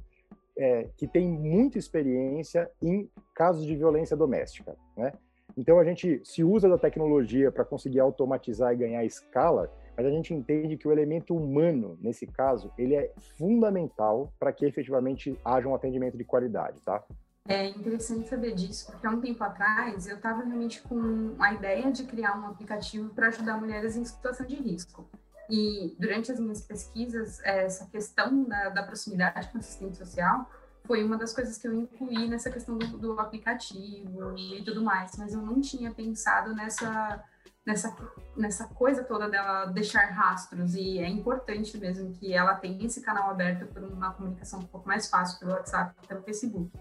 é, 0.57 0.89
que 0.97 1.07
tem 1.07 1.27
muita 1.27 1.77
experiência 1.77 2.69
em 2.81 3.09
casos 3.35 3.65
de 3.65 3.75
violência 3.75 4.17
doméstica, 4.17 4.75
né? 4.95 5.13
Então 5.55 5.79
a 5.79 5.83
gente 5.83 6.21
se 6.23 6.43
usa 6.43 6.69
da 6.69 6.77
tecnologia 6.77 7.51
para 7.51 7.65
conseguir 7.65 7.99
automatizar 7.99 8.73
e 8.73 8.77
ganhar 8.77 9.03
escala, 9.03 9.71
mas 9.95 10.05
a 10.05 10.09
gente 10.11 10.31
entende 10.31 10.77
que 10.77 10.87
o 10.87 10.91
elemento 10.91 11.35
humano 11.35 11.97
nesse 11.99 12.27
caso 12.27 12.71
ele 12.77 12.95
é 12.95 13.11
fundamental 13.37 14.31
para 14.39 14.51
que 14.51 14.65
efetivamente 14.65 15.39
haja 15.43 15.67
um 15.67 15.73
atendimento 15.73 16.15
de 16.15 16.23
qualidade, 16.23 16.79
tá? 16.81 17.03
É 17.47 17.69
interessante 17.69 18.27
saber 18.27 18.53
disso, 18.53 18.91
porque 18.91 19.07
há 19.07 19.09
um 19.09 19.21
tempo 19.21 19.41
atrás 19.43 20.05
eu 20.05 20.17
estava 20.17 20.43
realmente 20.43 20.81
com 20.81 21.33
a 21.39 21.53
ideia 21.53 21.91
de 21.91 22.03
criar 22.03 22.37
um 22.37 22.47
aplicativo 22.47 23.09
para 23.13 23.27
ajudar 23.27 23.57
mulheres 23.57 23.95
em 23.95 24.03
situação 24.03 24.45
de 24.45 24.55
risco. 24.55 25.09
E 25.49 25.95
durante 25.99 26.31
as 26.31 26.39
minhas 26.39 26.61
pesquisas, 26.61 27.39
essa 27.43 27.85
questão 27.87 28.43
da, 28.43 28.69
da 28.69 28.83
proximidade 28.83 29.47
com 29.49 29.57
o 29.57 29.59
assistente 29.59 29.97
social 29.97 30.49
foi 30.87 31.03
uma 31.03 31.17
das 31.17 31.33
coisas 31.33 31.57
que 31.57 31.67
eu 31.67 31.73
incluí 31.73 32.29
nessa 32.29 32.49
questão 32.49 32.77
do, 32.77 32.97
do, 32.97 33.19
aplicativo 33.19 34.33
e 34.37 34.63
tudo 34.63 34.81
mais, 34.81 35.17
mas 35.17 35.33
eu 35.33 35.41
não 35.41 35.59
tinha 35.59 35.91
pensado 35.91 36.55
nessa, 36.55 37.23
nessa, 37.65 37.95
nessa 38.37 38.67
coisa 38.69 39.03
toda 39.03 39.29
dela 39.29 39.65
deixar 39.65 40.05
rastros, 40.11 40.75
e 40.75 40.99
é 40.99 41.07
importante 41.09 41.77
mesmo 41.77 42.13
que 42.13 42.33
ela 42.33 42.55
tenha 42.55 42.85
esse 42.85 43.01
canal 43.01 43.29
aberto 43.29 43.67
por 43.67 43.83
uma 43.83 44.13
comunicação 44.13 44.61
um 44.61 44.65
pouco 44.65 44.87
mais 44.87 45.09
fácil 45.09 45.39
pelo 45.39 45.51
WhatsApp, 45.51 45.93
pelo 46.07 46.23
Facebook. 46.23 46.71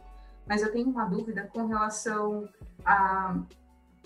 Mas 0.46 0.62
eu 0.62 0.70
tenho 0.70 0.88
uma 0.88 1.04
dúvida 1.06 1.50
com 1.52 1.66
relação 1.66 2.49
a 2.85 3.37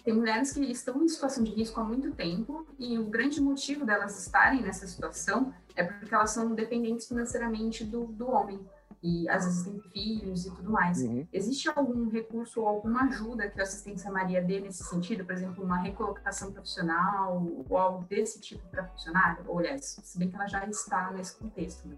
tem 0.02 0.14
mulheres 0.14 0.52
que 0.52 0.60
estão 0.60 1.02
em 1.02 1.08
situação 1.08 1.44
de 1.44 1.50
risco 1.52 1.80
há 1.80 1.84
muito 1.84 2.12
tempo 2.12 2.66
e 2.78 2.98
o 2.98 3.06
grande 3.06 3.40
motivo 3.40 3.84
delas 3.84 4.18
estarem 4.18 4.62
nessa 4.62 4.86
situação 4.86 5.52
é 5.76 5.84
porque 5.84 6.14
elas 6.14 6.30
são 6.30 6.54
dependentes 6.54 7.06
financeiramente 7.08 7.84
do, 7.84 8.06
do 8.06 8.28
homem. 8.28 8.60
e 9.02 9.28
às 9.28 9.44
vezes 9.44 9.62
tem 9.62 9.80
filhos 9.92 10.44
e 10.44 10.54
tudo 10.54 10.70
mais. 10.70 11.00
Uhum. 11.00 11.26
Existe 11.32 11.68
algum 11.68 12.08
recurso 12.08 12.60
ou 12.60 12.68
alguma 12.68 13.04
ajuda 13.04 13.48
que 13.48 13.58
a 13.58 13.62
assistência 13.62 14.10
Maria 14.10 14.42
dê 14.42 14.60
nesse 14.60 14.84
sentido? 14.84 15.24
Por 15.24 15.32
exemplo, 15.32 15.64
uma 15.64 15.78
recolocação 15.78 16.52
profissional 16.52 17.42
ou 17.68 17.78
algo 17.78 18.04
desse 18.04 18.40
tipo 18.40 18.66
para 18.68 18.84
funcionário? 18.88 19.42
Ou, 19.46 19.58
aliás, 19.58 19.98
se 20.02 20.18
bem 20.18 20.28
que 20.28 20.36
ela 20.36 20.46
já 20.46 20.66
está 20.66 21.10
nesse 21.12 21.36
contexto. 21.36 21.88
Né? 21.88 21.96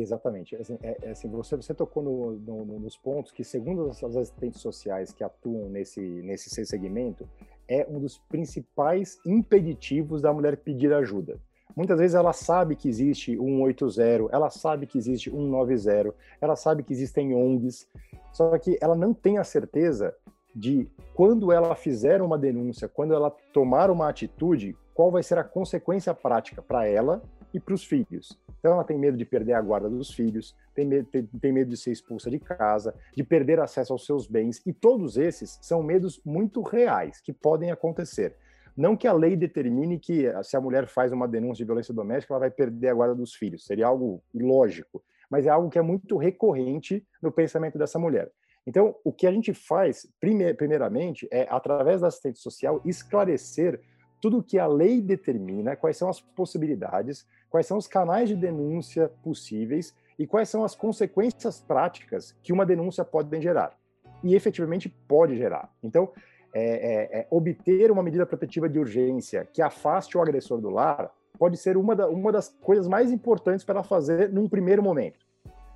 Exatamente. 0.00 0.56
Assim, 0.56 0.78
é, 0.82 0.96
é 1.02 1.10
assim, 1.10 1.28
você, 1.28 1.56
você 1.56 1.72
tocou 1.72 2.02
no, 2.02 2.32
no, 2.32 2.80
nos 2.80 2.96
pontos 2.96 3.30
que, 3.30 3.44
segundo 3.44 3.88
as 3.88 4.02
assistentes 4.02 4.60
sociais 4.60 5.12
que 5.12 5.22
atuam 5.22 5.68
nesse, 5.68 6.00
nesse 6.00 6.64
segmento, 6.66 7.28
é 7.68 7.86
um 7.88 7.98
dos 7.98 8.18
principais 8.18 9.18
impeditivos 9.24 10.20
da 10.20 10.32
mulher 10.32 10.56
pedir 10.56 10.92
ajuda. 10.92 11.38
Muitas 11.76 11.98
vezes 11.98 12.14
ela 12.14 12.32
sabe 12.32 12.76
que 12.76 12.88
existe 12.88 13.36
180, 13.36 14.28
ela 14.32 14.50
sabe 14.50 14.86
que 14.86 14.98
existe 14.98 15.30
190, 15.30 16.14
ela 16.40 16.56
sabe 16.56 16.82
que 16.82 16.92
existem 16.92 17.34
ONGs, 17.34 17.88
só 18.32 18.56
que 18.58 18.78
ela 18.80 18.94
não 18.94 19.12
tem 19.12 19.38
a 19.38 19.44
certeza 19.44 20.14
de 20.54 20.88
quando 21.14 21.50
ela 21.50 21.74
fizer 21.74 22.22
uma 22.22 22.38
denúncia, 22.38 22.88
quando 22.88 23.12
ela 23.12 23.30
tomar 23.52 23.90
uma 23.90 24.08
atitude, 24.08 24.76
qual 24.94 25.10
vai 25.10 25.22
ser 25.22 25.36
a 25.36 25.44
consequência 25.44 26.14
prática 26.14 26.62
para 26.62 26.86
ela 26.86 27.20
e 27.54 27.60
para 27.60 27.72
os 27.72 27.84
filhos. 27.84 28.38
Então 28.58 28.72
ela 28.72 28.84
tem 28.84 28.98
medo 28.98 29.16
de 29.16 29.24
perder 29.24 29.52
a 29.52 29.62
guarda 29.62 29.88
dos 29.88 30.12
filhos, 30.12 30.54
tem 30.74 30.84
medo, 30.84 31.08
tem, 31.10 31.24
tem 31.24 31.52
medo 31.52 31.70
de 31.70 31.76
ser 31.76 31.92
expulsa 31.92 32.28
de 32.28 32.40
casa, 32.40 32.94
de 33.14 33.22
perder 33.22 33.60
acesso 33.60 33.92
aos 33.92 34.04
seus 34.04 34.26
bens, 34.26 34.60
e 34.66 34.72
todos 34.72 35.16
esses 35.16 35.58
são 35.62 35.82
medos 35.82 36.20
muito 36.24 36.60
reais 36.60 37.20
que 37.20 37.32
podem 37.32 37.70
acontecer. 37.70 38.34
Não 38.76 38.96
que 38.96 39.06
a 39.06 39.12
lei 39.12 39.36
determine 39.36 40.00
que 40.00 40.24
se 40.42 40.56
a 40.56 40.60
mulher 40.60 40.88
faz 40.88 41.12
uma 41.12 41.28
denúncia 41.28 41.64
de 41.64 41.66
violência 41.66 41.94
doméstica, 41.94 42.34
ela 42.34 42.40
vai 42.40 42.50
perder 42.50 42.88
a 42.88 42.94
guarda 42.94 43.14
dos 43.14 43.32
filhos. 43.32 43.64
Seria 43.64 43.86
algo 43.86 44.20
ilógico, 44.34 45.00
mas 45.30 45.46
é 45.46 45.50
algo 45.50 45.70
que 45.70 45.78
é 45.78 45.82
muito 45.82 46.16
recorrente 46.16 47.06
no 47.22 47.30
pensamento 47.30 47.78
dessa 47.78 48.00
mulher. 48.00 48.32
Então, 48.66 48.96
o 49.04 49.12
que 49.12 49.26
a 49.26 49.30
gente 49.30 49.52
faz, 49.52 50.08
primeiramente, 50.18 51.28
é, 51.30 51.46
através 51.50 52.00
da 52.00 52.08
assistente 52.08 52.38
social, 52.38 52.80
esclarecer 52.84 53.80
tudo 54.24 54.38
o 54.38 54.42
que 54.42 54.58
a 54.58 54.66
lei 54.66 55.02
determina, 55.02 55.76
quais 55.76 55.98
são 55.98 56.08
as 56.08 56.18
possibilidades, 56.18 57.26
quais 57.50 57.66
são 57.66 57.76
os 57.76 57.86
canais 57.86 58.26
de 58.26 58.34
denúncia 58.34 59.12
possíveis 59.22 59.94
e 60.18 60.26
quais 60.26 60.48
são 60.48 60.64
as 60.64 60.74
consequências 60.74 61.60
práticas 61.60 62.34
que 62.42 62.50
uma 62.50 62.64
denúncia 62.64 63.04
pode 63.04 63.38
gerar. 63.42 63.76
E 64.22 64.34
efetivamente 64.34 64.88
pode 64.88 65.36
gerar. 65.36 65.70
Então, 65.82 66.10
é, 66.54 66.62
é, 66.62 67.18
é, 67.20 67.26
obter 67.30 67.90
uma 67.90 68.02
medida 68.02 68.24
protetiva 68.24 68.66
de 68.66 68.78
urgência 68.78 69.46
que 69.52 69.60
afaste 69.60 70.16
o 70.16 70.22
agressor 70.22 70.58
do 70.58 70.70
lar 70.70 71.12
pode 71.38 71.58
ser 71.58 71.76
uma, 71.76 71.94
da, 71.94 72.08
uma 72.08 72.32
das 72.32 72.48
coisas 72.62 72.88
mais 72.88 73.12
importantes 73.12 73.62
para 73.62 73.74
ela 73.74 73.84
fazer 73.84 74.30
num 74.30 74.48
primeiro 74.48 74.82
momento. 74.82 75.18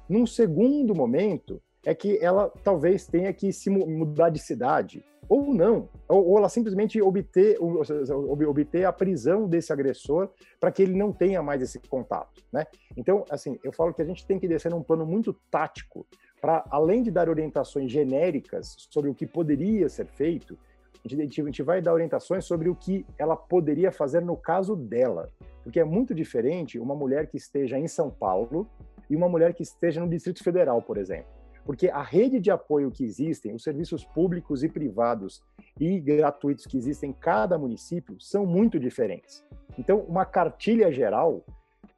Num 0.08 0.24
segundo 0.24 0.94
momento, 0.94 1.60
é 1.84 1.94
que 1.94 2.18
ela 2.24 2.50
talvez 2.64 3.06
tenha 3.06 3.30
que 3.30 3.52
se 3.52 3.68
mudar 3.68 4.30
de 4.30 4.38
cidade, 4.38 5.04
ou 5.28 5.52
não, 5.52 5.88
ou, 6.08 6.30
ou 6.30 6.38
ela 6.38 6.48
simplesmente 6.48 7.00
obter, 7.02 7.58
obter 7.60 8.84
a 8.84 8.92
prisão 8.92 9.46
desse 9.46 9.72
agressor 9.72 10.30
para 10.58 10.72
que 10.72 10.82
ele 10.82 10.94
não 10.94 11.12
tenha 11.12 11.42
mais 11.42 11.60
esse 11.60 11.78
contato, 11.78 12.42
né? 12.52 12.66
Então, 12.96 13.24
assim, 13.30 13.58
eu 13.62 13.72
falo 13.72 13.92
que 13.92 14.00
a 14.00 14.04
gente 14.04 14.26
tem 14.26 14.38
que 14.38 14.48
descer 14.48 14.70
num 14.70 14.82
plano 14.82 15.04
muito 15.04 15.32
tático 15.50 16.06
para, 16.40 16.64
além 16.70 17.02
de 17.02 17.10
dar 17.10 17.28
orientações 17.28 17.90
genéricas 17.92 18.74
sobre 18.90 19.10
o 19.10 19.14
que 19.14 19.26
poderia 19.26 19.88
ser 19.88 20.06
feito, 20.06 20.58
a 21.04 21.08
gente, 21.08 21.40
a 21.40 21.44
gente 21.44 21.62
vai 21.62 21.80
dar 21.80 21.92
orientações 21.92 22.44
sobre 22.44 22.68
o 22.68 22.74
que 22.74 23.04
ela 23.18 23.36
poderia 23.36 23.92
fazer 23.92 24.20
no 24.20 24.36
caso 24.36 24.74
dela, 24.74 25.28
porque 25.62 25.78
é 25.78 25.84
muito 25.84 26.14
diferente 26.14 26.78
uma 26.78 26.94
mulher 26.94 27.28
que 27.28 27.36
esteja 27.36 27.78
em 27.78 27.86
São 27.86 28.10
Paulo 28.10 28.66
e 29.08 29.14
uma 29.14 29.28
mulher 29.28 29.54
que 29.54 29.62
esteja 29.62 30.00
no 30.00 30.08
Distrito 30.08 30.42
Federal, 30.42 30.82
por 30.82 30.96
exemplo 30.96 31.37
porque 31.68 31.90
a 31.90 32.00
rede 32.00 32.40
de 32.40 32.50
apoio 32.50 32.90
que 32.90 33.04
existem, 33.04 33.54
os 33.54 33.62
serviços 33.62 34.02
públicos 34.02 34.64
e 34.64 34.70
privados 34.70 35.42
e 35.78 36.00
gratuitos 36.00 36.66
que 36.66 36.78
existem 36.78 37.10
em 37.10 37.12
cada 37.12 37.58
município 37.58 38.18
são 38.18 38.46
muito 38.46 38.80
diferentes. 38.80 39.44
Então, 39.78 39.98
uma 40.08 40.24
cartilha 40.24 40.90
geral, 40.90 41.44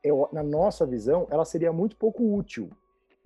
eu, 0.02 0.28
na 0.32 0.42
nossa 0.42 0.84
visão, 0.84 1.28
ela 1.30 1.44
seria 1.44 1.72
muito 1.72 1.96
pouco 1.96 2.34
útil 2.36 2.68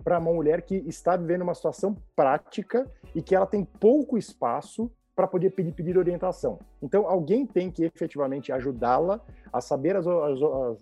para 0.03 0.19
uma 0.19 0.31
mulher 0.31 0.61
que 0.61 0.75
está 0.85 1.17
vivendo 1.17 1.41
uma 1.41 1.55
situação 1.55 1.97
prática 2.15 2.85
e 3.15 3.23
que 3.23 3.33
ela 3.33 3.47
tem 3.47 3.65
pouco 3.65 4.15
espaço 4.15 4.91
para 5.15 5.25
poder 5.25 5.49
pedir, 5.49 5.71
pedir 5.71 5.97
orientação. 5.97 6.59
Então, 6.79 7.07
alguém 7.07 7.43
tem 7.47 7.71
que 7.71 7.85
efetivamente 7.85 8.51
ajudá-la 8.51 9.19
a 9.51 9.61
saber 9.61 9.95
as, 9.95 10.05
as, 10.05 10.39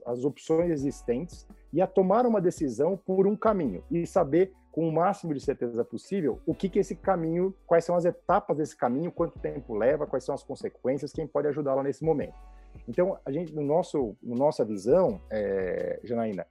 as 0.08 0.26
opções 0.26 0.72
existentes 0.72 1.48
e 1.72 1.82
a 1.82 1.88
tomar 1.88 2.26
uma 2.26 2.42
decisão 2.42 2.98
por 2.98 3.26
um 3.26 3.36
caminho 3.38 3.82
e 3.90 4.06
saber 4.06 4.52
com 4.74 4.90
o 4.90 4.92
máximo 4.92 5.36
de 5.36 5.40
certeza 5.40 5.86
possível 5.86 6.40
o 6.48 6.54
que, 6.54 6.68
que 6.68 6.80
esse 6.80 6.96
caminho, 6.96 7.54
quais 7.68 7.86
são 7.86 7.96
as 7.96 8.06
etapas 8.06 8.58
desse 8.58 8.76
caminho, 8.76 9.12
quanto 9.12 9.38
tempo 9.38 9.76
leva, 9.76 10.08
quais 10.08 10.24
são 10.24 10.34
as 10.34 10.44
consequências, 10.44 11.14
quem 11.14 11.28
pode 11.28 11.48
ajudá-la 11.48 11.84
nesse 11.84 12.04
momento. 12.04 12.34
Então, 12.88 13.20
a 13.24 13.32
gente, 13.32 13.54
no 13.54 13.62
nosso, 13.62 14.18
no 14.22 14.36
nossa 14.36 14.66
visão, 14.66 15.22
é, 15.30 16.00
Janaína, 16.04 16.48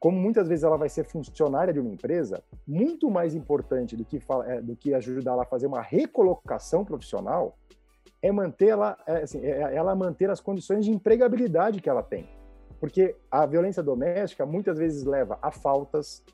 como 0.00 0.18
muitas 0.18 0.48
vezes 0.48 0.64
ela 0.64 0.76
vai 0.76 0.88
ser 0.88 1.04
funcionária 1.04 1.72
de 1.72 1.78
uma 1.78 1.90
empresa, 1.90 2.42
muito 2.66 3.08
mais 3.08 3.36
importante 3.36 3.96
do 3.96 4.04
que, 4.04 4.20
é, 4.46 4.60
do 4.60 4.74
que 4.74 4.92
ajudá-la 4.92 5.44
a 5.44 5.46
fazer 5.46 5.68
uma 5.68 5.80
recolocação 5.80 6.84
profissional 6.84 7.56
é 8.20 8.32
manter 8.32 8.70
ela, 8.70 8.98
é, 9.06 9.18
assim, 9.18 9.38
é 9.46 9.76
ela 9.76 9.94
manter 9.94 10.28
as 10.28 10.40
condições 10.40 10.84
de 10.84 10.90
empregabilidade 10.90 11.80
que 11.80 11.88
ela 11.88 12.02
tem. 12.02 12.28
Porque 12.80 13.14
a 13.30 13.46
violência 13.46 13.80
doméstica 13.82 14.44
muitas 14.44 14.76
vezes 14.76 15.04
leva 15.04 15.38
a 15.40 15.52
faltas, 15.52 16.24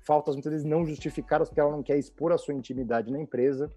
faltas 0.00 0.34
muitas 0.34 0.52
vezes 0.52 0.66
não 0.66 0.84
justificadas 0.84 1.48
porque 1.48 1.60
ela 1.60 1.70
não 1.70 1.82
quer 1.82 1.98
expor 1.98 2.32
a 2.32 2.38
sua 2.38 2.54
intimidade 2.54 3.10
na 3.10 3.20
empresa. 3.20 3.70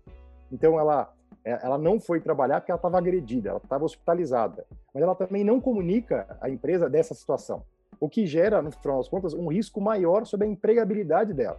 Então 0.51 0.79
ela 0.79 1.13
é, 1.47 1.59
ela 1.63 1.77
não 1.77 1.97
foi 1.97 2.19
trabalhar 2.19 2.59
porque 2.59 2.71
ela 2.71 2.77
estava 2.77 2.97
agredida, 2.97 3.49
ela 3.49 3.61
estava 3.63 3.85
hospitalizada, 3.85 4.65
mas 4.93 5.01
ela 5.01 5.15
também 5.15 5.45
não 5.45 5.61
comunica 5.61 6.37
à 6.41 6.49
empresa 6.49 6.89
dessa 6.89 7.13
situação, 7.13 7.63
o 8.01 8.09
que 8.09 8.25
gera, 8.25 8.61
no 8.61 8.69
final 8.69 8.97
das 8.97 9.07
contas, 9.07 9.33
um 9.33 9.47
risco 9.47 9.79
maior 9.79 10.25
sobre 10.25 10.45
a 10.45 10.49
empregabilidade 10.49 11.33
dela. 11.33 11.57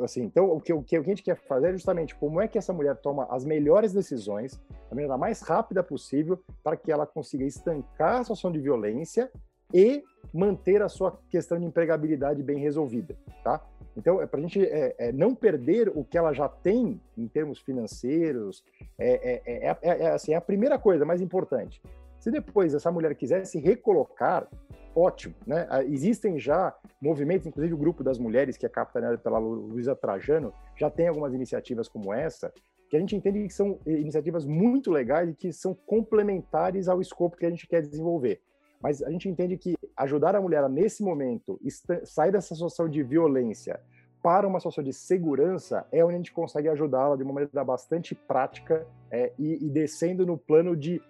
Assim, 0.00 0.22
então, 0.22 0.50
o 0.50 0.58
que, 0.58 0.72
o 0.72 0.82
que 0.82 0.96
a 0.96 1.02
gente 1.02 1.22
quer 1.22 1.36
fazer 1.36 1.68
é 1.68 1.72
justamente 1.72 2.14
como 2.14 2.40
é 2.40 2.48
que 2.48 2.56
essa 2.56 2.72
mulher 2.72 2.96
toma 2.96 3.26
as 3.30 3.44
melhores 3.44 3.92
decisões, 3.92 4.58
da 4.88 4.94
maneira 4.94 5.18
mais 5.18 5.42
rápida 5.42 5.82
possível, 5.82 6.42
para 6.64 6.78
que 6.78 6.90
ela 6.90 7.06
consiga 7.06 7.44
estancar 7.44 8.20
a 8.20 8.24
situação 8.24 8.50
de 8.50 8.58
violência 8.58 9.30
e 9.72 10.02
manter 10.32 10.82
a 10.82 10.88
sua 10.88 11.18
questão 11.30 11.58
de 11.58 11.64
empregabilidade 11.64 12.42
bem 12.42 12.58
resolvida, 12.58 13.16
tá? 13.42 13.64
Então, 13.96 14.20
é 14.20 14.26
para 14.26 14.38
a 14.38 14.42
gente 14.42 14.62
é, 14.62 14.94
é, 14.98 15.12
não 15.12 15.34
perder 15.34 15.88
o 15.88 16.04
que 16.04 16.18
ela 16.18 16.32
já 16.32 16.48
tem 16.48 17.00
em 17.16 17.26
termos 17.26 17.58
financeiros, 17.58 18.62
é, 18.98 19.40
é, 19.46 19.70
é, 19.70 19.76
é, 19.82 20.08
assim, 20.08 20.34
é 20.34 20.36
a 20.36 20.40
primeira 20.40 20.78
coisa 20.78 21.04
mais 21.04 21.22
importante. 21.22 21.80
Se 22.20 22.30
depois 22.30 22.74
essa 22.74 22.90
mulher 22.92 23.14
quiser 23.14 23.46
se 23.46 23.58
recolocar, 23.58 24.46
ótimo, 24.94 25.34
né? 25.46 25.66
Ah, 25.70 25.82
existem 25.84 26.38
já 26.38 26.74
movimentos, 27.00 27.46
inclusive 27.46 27.74
o 27.74 27.78
grupo 27.78 28.02
das 28.02 28.18
mulheres, 28.18 28.56
que 28.56 28.66
é 28.66 28.68
capitaneado 28.68 29.18
pela 29.18 29.38
Luísa 29.38 29.94
Trajano, 29.94 30.52
já 30.74 30.90
tem 30.90 31.08
algumas 31.08 31.32
iniciativas 31.32 31.88
como 31.88 32.12
essa, 32.12 32.52
que 32.88 32.96
a 32.96 33.00
gente 33.00 33.16
entende 33.16 33.42
que 33.46 33.52
são 33.52 33.78
iniciativas 33.86 34.44
muito 34.44 34.90
legais 34.90 35.30
e 35.30 35.34
que 35.34 35.52
são 35.52 35.74
complementares 35.74 36.88
ao 36.88 37.00
escopo 37.00 37.36
que 37.36 37.46
a 37.46 37.50
gente 37.50 37.66
quer 37.66 37.82
desenvolver. 37.82 38.40
Mas 38.80 39.02
a 39.02 39.10
gente 39.10 39.28
entende 39.28 39.56
que 39.56 39.76
ajudar 39.96 40.36
a 40.36 40.40
mulher 40.40 40.68
nesse 40.68 41.02
momento 41.02 41.58
sair 42.04 42.30
dessa 42.30 42.54
situação 42.54 42.88
de 42.88 43.02
violência 43.02 43.80
para 44.22 44.46
uma 44.46 44.58
situação 44.58 44.82
de 44.82 44.92
segurança 44.92 45.86
é 45.92 46.04
onde 46.04 46.14
a 46.14 46.18
gente 46.18 46.32
consegue 46.32 46.68
ajudá-la 46.68 47.16
de 47.16 47.22
uma 47.22 47.32
maneira 47.32 47.64
bastante 47.64 48.14
prática 48.14 48.86
é, 49.10 49.32
e, 49.38 49.64
e, 49.64 49.70
descendo 49.70 50.26
no 50.26 50.36
plano 50.36 50.76
de 50.76 51.00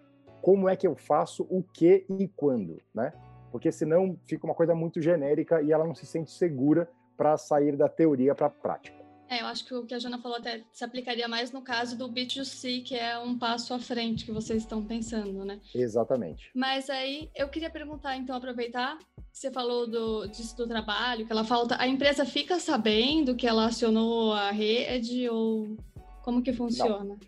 como 0.42 0.68
é 0.68 0.76
que 0.76 0.86
eu 0.86 0.94
faço 0.94 1.46
o 1.48 1.62
que 1.62 2.04
e 2.08 2.28
quando, 2.28 2.78
né? 2.94 3.12
Porque 3.50 3.72
senão 3.72 4.18
fica 4.26 4.44
uma 4.44 4.54
coisa 4.54 4.74
muito 4.74 5.00
genérica 5.00 5.62
e 5.62 5.72
ela 5.72 5.86
não 5.86 5.94
se 5.94 6.04
sente 6.04 6.30
segura 6.30 6.88
para 7.16 7.38
sair 7.38 7.74
da 7.74 7.88
teoria 7.88 8.34
para 8.34 8.48
a 8.48 8.50
prática. 8.50 9.05
É, 9.28 9.40
eu 9.42 9.46
acho 9.46 9.64
que 9.64 9.74
o 9.74 9.84
que 9.84 9.94
a 9.94 9.98
Jana 9.98 10.18
falou 10.18 10.38
até 10.38 10.62
se 10.72 10.84
aplicaria 10.84 11.26
mais 11.26 11.50
no 11.50 11.60
caso 11.60 11.96
do 11.98 12.08
B2C, 12.08 12.84
que 12.84 12.94
é 12.94 13.18
um 13.18 13.36
passo 13.36 13.74
à 13.74 13.78
frente 13.78 14.24
que 14.24 14.32
vocês 14.32 14.62
estão 14.62 14.84
pensando, 14.84 15.44
né? 15.44 15.60
Exatamente. 15.74 16.50
Mas 16.54 16.88
aí 16.88 17.28
eu 17.34 17.48
queria 17.48 17.70
perguntar, 17.70 18.16
então, 18.16 18.36
aproveitar, 18.36 18.98
você 19.32 19.50
falou 19.50 19.86
do, 19.86 20.26
disso 20.28 20.56
do 20.56 20.66
trabalho, 20.66 21.26
que 21.26 21.32
ela 21.32 21.44
falta, 21.44 21.76
a 21.80 21.88
empresa 21.88 22.24
fica 22.24 22.60
sabendo 22.60 23.34
que 23.34 23.46
ela 23.46 23.66
acionou 23.66 24.32
a 24.32 24.50
rede 24.50 25.28
ou 25.28 25.76
como 26.22 26.42
que 26.42 26.52
funciona? 26.52 27.04
Não. 27.04 27.18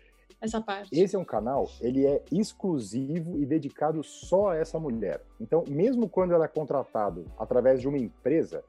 Essa 0.41 0.61
parte. 0.61 0.97
Esse 0.97 1.17
é 1.17 1.19
um 1.19 1.25
canal, 1.25 1.69
ele 1.81 2.05
é 2.05 2.23
exclusivo 2.31 3.37
e 3.37 3.45
dedicado 3.45 4.01
só 4.03 4.51
a 4.51 4.55
essa 4.55 4.79
mulher. 4.79 5.21
Então, 5.39 5.65
mesmo 5.67 6.07
quando 6.07 6.33
ela 6.33 6.45
é 6.45 6.47
contratado 6.47 7.25
através 7.37 7.81
de 7.81 7.89
uma 7.89 7.97
empresa, 7.97 8.63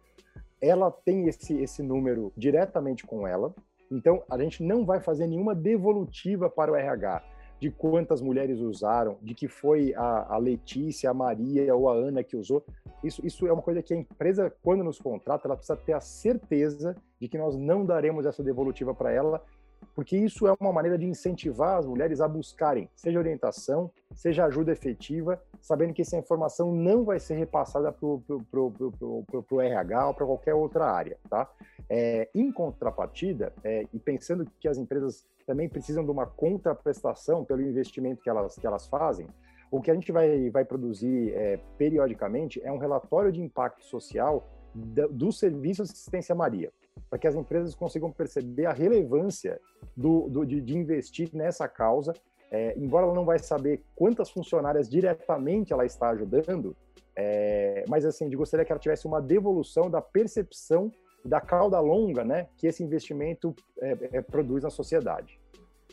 ela 0.61 0.91
tem 0.91 1.29
esse, 1.29 1.55
esse 1.61 1.83
número 1.83 2.33
diretamente 2.37 3.07
com 3.07 3.27
ela, 3.27 3.55
então 3.91 4.23
a 4.31 4.39
gente 4.39 4.63
não 4.63 4.85
vai 4.85 5.01
fazer 5.01 5.27
nenhuma 5.27 5.55
devolutiva 5.55 6.49
para 6.49 6.73
o 6.73 6.77
RH. 6.77 7.23
de 7.61 7.71
quantas 7.71 8.23
mulheres 8.23 8.59
usaram, 8.59 9.19
de 9.21 9.35
que 9.35 9.47
foi 9.47 9.93
a, 9.95 10.35
a, 10.35 10.39
Letícia, 10.39 11.11
a 11.11 11.15
Maria 11.15 11.77
ou 11.77 11.91
a 11.91 11.95
Ana 11.95 12.25
que 12.25 12.35
usou. 12.35 12.65
Isso, 13.05 13.21
isso 13.23 13.47
é 13.47 13.53
uma 13.53 13.61
coisa 13.61 13.83
que 13.83 13.93
a 13.93 13.97
empresa, 13.99 14.51
quando 14.63 14.83
nos 14.83 14.99
contrata, 14.99 15.47
ela 15.47 15.57
precisa 15.57 15.77
ter 15.77 15.93
a 15.93 16.01
certeza 16.01 16.97
de 17.21 17.29
que 17.29 17.37
nós 17.37 17.59
não 17.59 17.85
daremos 17.85 18.25
essa 18.25 18.43
devolutiva 18.43 18.95
para 18.95 19.13
ela, 19.13 19.43
porque 19.95 20.17
isso 20.17 20.47
é 20.47 20.55
uma 20.59 20.73
maneira 20.73 20.97
de 20.97 21.07
incentivar 21.07 21.79
as 21.79 21.87
mulheres 21.87 22.21
a 22.21 22.29
buscarem, 22.29 22.89
seja 22.95 23.19
orientação, 23.19 23.91
seja 24.15 24.45
ajuda 24.45 24.73
efetiva, 24.73 25.43
sabendo 25.61 25.93
que 25.93 26.03
essa 26.03 26.17
informação 26.17 26.73
não 26.73 27.05
vai 27.05 27.19
ser 27.19 27.35
repassada 27.35 27.93
para 27.93 28.07
o 28.07 29.61
RH 29.61 30.07
ou 30.07 30.15
para 30.15 30.27
qualquer 30.27 30.55
outra 30.55 30.91
área, 30.91 31.19
tá? 31.29 31.51
É, 31.89 32.29
em 32.35 32.53
contrapartida, 32.53 33.53
é, 33.65 33.87
e 33.93 33.99
pensando 33.99 34.47
que 34.59 34.69
as 34.69 34.79
empresas 34.79 35.27
também 35.47 35.69
precisam 35.69 36.05
de 36.05 36.11
uma 36.11 36.27
contraprestação 36.27 37.45
pelo 37.45 37.63
investimento 37.63 38.23
que 38.23 38.31
elas, 38.31 38.57
que 38.57 38.67
elas 38.67 38.87
fazem, 38.87 39.27
o 39.71 39.81
que 39.81 39.91
a 39.91 39.95
gente 39.95 40.11
vai, 40.11 40.51
vai 40.51 40.65
produzir 40.65 41.33
é, 41.35 41.59
periodicamente 41.79 42.61
é 42.65 42.73
um 42.73 42.79
relatório 42.79 43.31
de 43.31 43.41
impacto 43.41 43.85
social 43.85 44.49
do 44.75 45.33
serviço 45.33 45.83
assistência 45.83 46.35
Maria, 46.35 46.73
para 47.09 47.19
que 47.19 47.27
as 47.27 47.35
empresas 47.35 47.75
consigam 47.75 48.11
perceber 48.11 48.67
a 48.67 48.73
relevância 48.73 49.61
do, 49.97 50.29
do 50.29 50.45
de, 50.45 50.61
de, 50.61 50.77
investir 50.77 51.31
nessa 51.33 51.67
causa. 51.69 52.13
É, 52.51 52.77
embora 52.77 53.07
ela 53.07 53.15
não 53.15 53.25
vai 53.25 53.39
saber 53.39 53.83
quantas 53.95 54.31
funcionárias 54.31 54.89
diretamente 54.89 55.73
ela 55.73 55.87
está 55.87 56.11
ajudando, 56.11 56.77
é, 57.15 57.85
mas 57.89 58.05
assim, 58.05 58.29
de 58.29 58.37
gostaria 58.37 58.65
que 58.65 58.73
ela 58.73 58.81
tivesse 58.81 59.07
uma 59.07 59.21
devolução 59.21 59.89
da 59.89 60.01
percepção 60.01 60.91
da 61.25 61.41
cauda 61.41 61.79
longa, 61.81 62.25
né, 62.25 62.49
que 62.57 62.67
esse 62.67 62.83
investimento 62.83 63.55
é, 63.81 64.19
é, 64.19 64.23
produz 64.23 64.65
na 64.65 64.71
sociedade. 64.71 65.39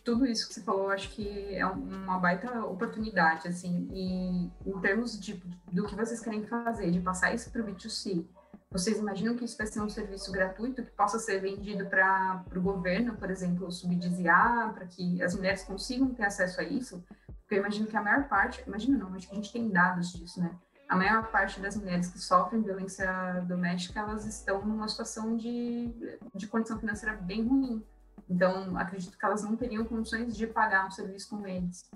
Tudo 0.04 0.26
isso 0.26 0.48
que 0.48 0.54
você 0.54 0.62
falou, 0.62 0.90
acho 0.90 1.10
que 1.14 1.54
é 1.54 1.66
uma 1.66 2.18
baita 2.18 2.64
oportunidade, 2.66 3.48
assim, 3.48 3.90
e 3.92 4.50
em 4.66 4.80
termos 4.80 5.20
de, 5.20 5.34
do 5.72 5.86
que 5.86 5.96
vocês 5.96 6.22
querem 6.22 6.46
fazer, 6.46 6.90
de 6.92 7.02
passar 7.02 7.36
isso 7.36 7.52
para 7.52 7.62
o 7.62 7.66
B2C, 7.66 8.26
vocês 8.70 8.98
imaginam 8.98 9.36
que 9.36 9.46
isso 9.46 9.58
vai 9.58 9.68
ser 9.68 9.82
um 9.82 9.90
serviço 9.90 10.32
gratuito 10.32 10.84
que 10.84 10.92
possa 10.92 11.18
ser 11.20 11.40
vendido 11.40 11.86
para 11.88 12.44
o 12.56 12.62
governo, 12.62 13.16
por 13.16 13.30
exemplo, 13.30 13.72
subsidiar, 13.72 14.74
para 14.74 14.86
que 14.86 15.22
as 15.22 15.36
mulheres 15.36 15.64
consigam 15.64 16.14
ter 16.14 16.26
acesso 16.26 16.60
a 16.60 16.64
isso? 16.64 17.04
Porque 17.42 17.56
eu 17.56 17.60
imagino 17.60 17.88
que 17.88 17.96
a 17.96 18.02
maior 18.02 18.28
parte, 18.28 18.64
imagina 18.68 18.98
não, 18.98 19.14
acho 19.16 19.28
que 19.28 19.34
a 19.34 19.36
gente 19.36 19.54
tem 19.54 19.70
dados 19.70 20.12
disso, 20.12 20.42
né? 20.42 20.52
a 20.88 20.96
maior 20.96 21.30
parte 21.30 21.60
das 21.60 21.76
mulheres 21.76 22.10
que 22.10 22.20
sofrem 22.20 22.62
violência 22.62 23.44
doméstica, 23.46 24.00
elas 24.00 24.26
estão 24.26 24.66
numa 24.66 24.88
situação 24.88 25.36
de, 25.36 25.94
de 26.34 26.48
condição 26.48 26.80
financeira 26.80 27.16
bem 27.16 27.46
ruim. 27.46 27.86
Então, 28.30 28.78
acredito 28.78 29.18
que 29.18 29.26
elas 29.26 29.44
não 29.44 29.56
teriam 29.56 29.86
condições 29.86 30.36
de 30.36 30.48
pagar 30.48 30.88
um 30.88 30.92
serviço 30.92 31.30
como 31.30 31.46
eles. 31.46 31.90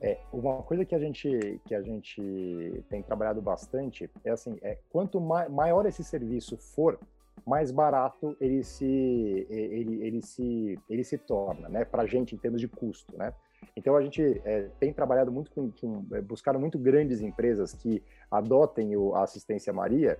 É, 0.00 0.18
uma 0.32 0.62
coisa 0.62 0.84
que 0.84 0.94
a 0.94 0.98
gente 0.98 1.60
que 1.64 1.74
a 1.74 1.82
gente 1.82 2.84
tem 2.88 3.02
trabalhado 3.02 3.42
bastante 3.42 4.08
é 4.24 4.30
assim, 4.30 4.56
é 4.62 4.78
quanto 4.90 5.20
maior 5.20 5.86
esse 5.86 6.04
serviço 6.04 6.56
for, 6.56 6.98
mais 7.44 7.72
barato 7.72 8.36
ele 8.40 8.62
se 8.62 9.46
ele, 9.50 10.02
ele 10.02 10.22
se 10.22 10.78
ele 10.88 11.02
se 11.02 11.18
torna, 11.18 11.68
né, 11.68 11.84
para 11.84 12.02
a 12.02 12.06
gente 12.06 12.34
em 12.34 12.38
termos 12.38 12.60
de 12.60 12.68
custo, 12.68 13.16
né? 13.16 13.34
Então 13.76 13.96
a 13.96 14.02
gente 14.02 14.22
é, 14.44 14.68
tem 14.78 14.92
trabalhado 14.92 15.32
muito 15.32 15.50
com, 15.50 15.70
com 15.72 16.04
é, 16.12 16.20
buscaram 16.20 16.60
muito 16.60 16.78
grandes 16.78 17.20
empresas 17.20 17.74
que 17.74 18.02
adotem 18.30 18.96
o, 18.96 19.16
a 19.16 19.24
assistência 19.24 19.72
Maria, 19.72 20.18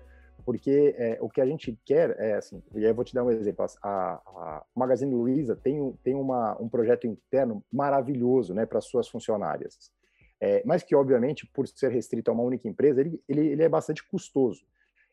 porque 0.48 0.94
é, 0.96 1.18
o 1.20 1.28
que 1.28 1.42
a 1.42 1.46
gente 1.46 1.78
quer 1.84 2.18
é 2.18 2.36
assim, 2.36 2.62
e 2.74 2.78
aí 2.78 2.86
eu 2.86 2.94
vou 2.94 3.04
te 3.04 3.12
dar 3.12 3.22
um 3.22 3.30
exemplo, 3.30 3.66
a, 3.82 4.14
a 4.14 4.64
Magazine 4.74 5.14
Luiza 5.14 5.54
tem, 5.54 5.92
tem 6.02 6.14
uma, 6.14 6.56
um 6.58 6.66
projeto 6.66 7.06
interno 7.06 7.62
maravilhoso 7.70 8.54
né, 8.54 8.64
para 8.64 8.80
suas 8.80 9.06
funcionárias, 9.10 9.92
é, 10.40 10.62
mas 10.64 10.82
que 10.82 10.96
obviamente 10.96 11.46
por 11.46 11.68
ser 11.68 11.90
restrito 11.90 12.30
a 12.30 12.34
uma 12.34 12.42
única 12.42 12.66
empresa, 12.66 13.02
ele, 13.02 13.22
ele, 13.28 13.46
ele 13.46 13.62
é 13.62 13.68
bastante 13.68 14.02
custoso. 14.08 14.64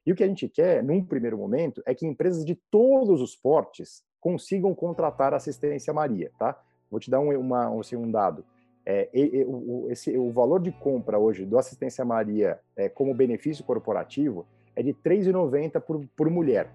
E 0.05 0.13
o 0.13 0.15
que 0.15 0.23
a 0.23 0.27
gente 0.27 0.47
quer, 0.47 0.81
num 0.81 1.03
primeiro 1.03 1.37
momento, 1.37 1.83
é 1.85 1.93
que 1.93 2.07
empresas 2.07 2.45
de 2.45 2.55
todos 2.71 3.19
os 3.19 3.35
portes 3.35 4.05
consigam 4.21 4.73
contratar 4.73 5.33
assistência 5.33 5.93
Maria, 5.93 6.31
tá? 6.39 6.57
Vou 6.89 6.97
te 6.97 7.11
dar 7.11 7.19
um, 7.19 7.37
uma, 7.37 7.77
assim, 7.77 7.97
um 7.97 8.09
dado. 8.09 8.45
É, 8.85 9.09
e, 9.13 9.39
e, 9.39 9.43
o, 9.43 9.87
esse, 9.89 10.17
o 10.17 10.31
valor 10.31 10.61
de 10.61 10.71
compra 10.71 11.19
hoje 11.19 11.45
do 11.45 11.57
Assistência 11.57 12.05
Maria 12.05 12.57
é, 12.73 12.87
como 12.87 13.13
benefício 13.13 13.65
corporativo 13.65 14.47
é 14.75 14.83
de 14.83 14.91
R$ 14.91 14.97
3,90 15.03 15.79
por, 15.81 16.05
por 16.15 16.29
mulher, 16.29 16.69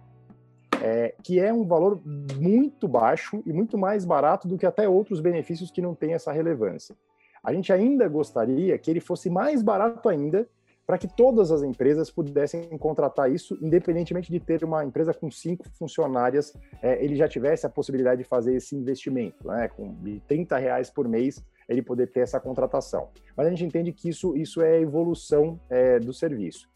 é, 0.82 1.14
que 1.22 1.38
é 1.38 1.52
um 1.52 1.64
valor 1.64 2.00
muito 2.38 2.88
baixo 2.88 3.42
e 3.44 3.52
muito 3.52 3.76
mais 3.76 4.04
barato 4.04 4.48
do 4.48 4.56
que 4.56 4.66
até 4.66 4.88
outros 4.88 5.20
benefícios 5.20 5.70
que 5.70 5.82
não 5.82 5.94
têm 5.94 6.14
essa 6.14 6.32
relevância. 6.32 6.94
A 7.42 7.52
gente 7.52 7.72
ainda 7.72 8.08
gostaria 8.08 8.76
que 8.78 8.90
ele 8.90 9.00
fosse 9.00 9.30
mais 9.30 9.62
barato 9.62 10.08
ainda 10.08 10.48
para 10.86 10.98
que 10.98 11.06
todas 11.06 11.52
as 11.52 11.62
empresas 11.62 12.10
pudessem 12.10 12.62
contratar 12.76 13.30
isso, 13.30 13.56
independentemente 13.62 14.30
de 14.30 14.40
ter 14.40 14.64
uma 14.64 14.84
empresa 14.84 15.14
com 15.14 15.30
cinco 15.30 15.64
funcionárias, 15.78 16.52
é, 16.82 17.02
ele 17.04 17.14
já 17.14 17.28
tivesse 17.28 17.64
a 17.64 17.68
possibilidade 17.68 18.22
de 18.22 18.28
fazer 18.28 18.56
esse 18.56 18.74
investimento, 18.74 19.46
né, 19.46 19.68
com 19.68 19.94
30 20.26 20.58
reais 20.58 20.90
por 20.90 21.06
mês, 21.06 21.44
ele 21.68 21.80
poder 21.80 22.08
ter 22.08 22.20
essa 22.20 22.40
contratação. 22.40 23.08
Mas 23.36 23.46
a 23.46 23.50
gente 23.50 23.64
entende 23.64 23.92
que 23.92 24.08
isso, 24.08 24.36
isso 24.36 24.60
é 24.60 24.80
evolução 24.80 25.60
é, 25.70 26.00
do 26.00 26.12
serviço. 26.12 26.68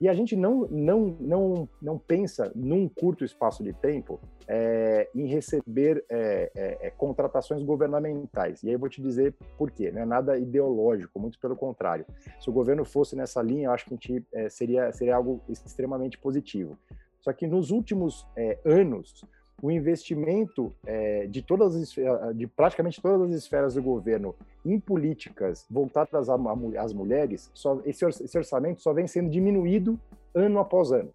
E 0.00 0.08
a 0.08 0.14
gente 0.14 0.36
não, 0.36 0.66
não, 0.70 1.16
não, 1.20 1.68
não 1.82 1.98
pensa 1.98 2.52
num 2.54 2.88
curto 2.88 3.24
espaço 3.24 3.64
de 3.64 3.72
tempo 3.72 4.20
é, 4.46 5.08
em 5.14 5.26
receber 5.26 6.04
é, 6.08 6.50
é, 6.54 6.86
é, 6.86 6.90
contratações 6.90 7.62
governamentais. 7.62 8.62
E 8.62 8.68
aí 8.68 8.74
eu 8.74 8.78
vou 8.78 8.88
te 8.88 9.02
dizer 9.02 9.34
por 9.56 9.70
quê. 9.70 9.90
Não 9.90 10.02
é 10.02 10.04
nada 10.06 10.38
ideológico, 10.38 11.18
muito 11.18 11.38
pelo 11.38 11.56
contrário. 11.56 12.06
Se 12.40 12.48
o 12.48 12.52
governo 12.52 12.84
fosse 12.84 13.16
nessa 13.16 13.42
linha, 13.42 13.66
eu 13.66 13.72
acho 13.72 13.86
que 13.86 13.94
a 13.94 13.96
gente 13.96 14.26
é, 14.32 14.48
seria, 14.48 14.92
seria 14.92 15.16
algo 15.16 15.42
extremamente 15.48 16.16
positivo. 16.16 16.78
Só 17.20 17.32
que 17.32 17.46
nos 17.46 17.70
últimos 17.70 18.26
é, 18.36 18.58
anos, 18.64 19.24
o 19.60 19.70
investimento 19.70 20.72
é, 20.86 21.26
de 21.26 21.42
todas 21.42 21.74
as, 21.74 21.94
de 22.34 22.46
praticamente 22.46 23.00
todas 23.00 23.30
as 23.30 23.36
esferas 23.36 23.74
do 23.74 23.82
governo 23.82 24.34
em 24.64 24.78
políticas 24.78 25.66
voltadas 25.68 26.28
às 26.28 26.92
mulheres, 26.92 27.50
só, 27.54 27.80
esse, 27.84 28.04
esse 28.06 28.38
orçamento 28.38 28.80
só 28.80 28.92
vem 28.92 29.06
sendo 29.06 29.30
diminuído 29.30 29.98
ano 30.34 30.58
após 30.58 30.92
ano. 30.92 31.10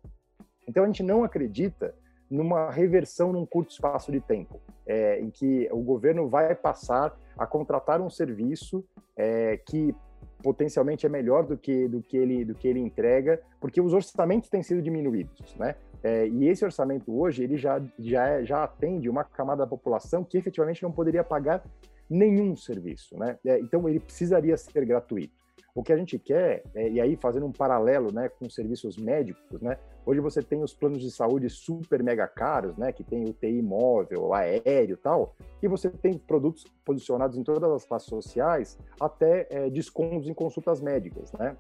Então 0.68 0.84
a 0.84 0.88
gente 0.88 1.04
não 1.04 1.24
acredita 1.24 1.94
numa 2.30 2.72
reversão 2.72 3.32
num 3.32 3.46
curto 3.46 3.72
espaço 3.72 4.12
de 4.12 4.20
tempo, 4.20 4.60
é, 4.86 5.20
em 5.20 5.30
que 5.30 5.70
o 5.72 5.82
governo 5.82 6.28
vai 6.28 6.56
passar 6.56 7.16
a 7.38 7.46
contratar 7.46 8.02
um 8.02 8.10
serviço 8.10 8.84
é, 9.16 9.58
que 9.58 9.96
potencialmente 10.44 11.06
é 11.06 11.10
melhor 11.10 11.46
do 11.46 11.58
que 11.58 11.88
do 11.88 12.02
que 12.02 12.18
ele 12.18 12.46
do 12.46 12.54
que 12.54 12.68
ele 12.68 12.80
entrega, 12.80 13.42
porque 13.60 13.82
os 13.82 13.94
orçamentos 13.94 14.50
têm 14.50 14.62
sido 14.62 14.82
diminuídos, 14.82 15.56
né? 15.56 15.76
É, 16.04 16.28
e 16.28 16.50
esse 16.50 16.66
orçamento 16.66 17.18
hoje 17.18 17.44
ele 17.44 17.58
já 17.58 17.82
já 17.98 18.44
já 18.44 18.64
atende 18.64 19.10
uma 19.10 19.24
camada 19.24 19.64
da 19.64 19.68
população 19.68 20.24
que 20.24 20.38
efetivamente 20.38 20.84
não 20.84 20.92
poderia 20.92 21.24
pagar 21.24 21.64
nenhum 22.10 22.56
serviço, 22.56 23.18
né? 23.18 23.40
É, 23.46 23.60
então 23.60 23.88
ele 23.88 24.00
precisaria 24.00 24.56
ser 24.58 24.86
gratuito. 24.86 25.43
O 25.76 25.82
que 25.82 25.92
a 25.92 25.98
gente 25.98 26.20
quer, 26.20 26.64
é, 26.76 26.88
e 26.88 27.02
aí 27.02 27.16
fazendo 27.16 27.48
um 27.48 27.52
paralelo 27.52 28.14
né, 28.14 28.30
com 28.30 28.48
serviços 28.48 28.96
médicos, 28.96 29.60
né, 29.60 29.80
hoje 30.06 30.20
você 30.20 30.42
tem 30.42 30.62
os 30.62 30.72
planos 30.72 31.02
de 31.02 31.10
saúde 31.10 31.50
super 31.50 32.04
mega 32.04 32.28
caros, 32.28 32.78
né, 32.78 32.92
que 32.92 33.04
tem 33.04 33.28
UTI 33.28 33.60
móvel, 33.62 34.36
aéreo 34.36 34.96
tal, 34.98 35.36
e 35.62 35.68
você 35.68 35.90
tem 35.90 36.16
produtos 36.16 36.66
posicionados 36.86 37.38
em 37.38 37.44
todas 37.44 37.72
as 37.72 37.86
classes 37.86 38.08
sociais, 38.08 38.78
até 39.00 39.48
é, 39.50 39.70
descontos 39.70 40.28
em 40.28 40.34
consultas 40.34 40.80
médicas. 40.80 41.32
Né? 41.34 41.58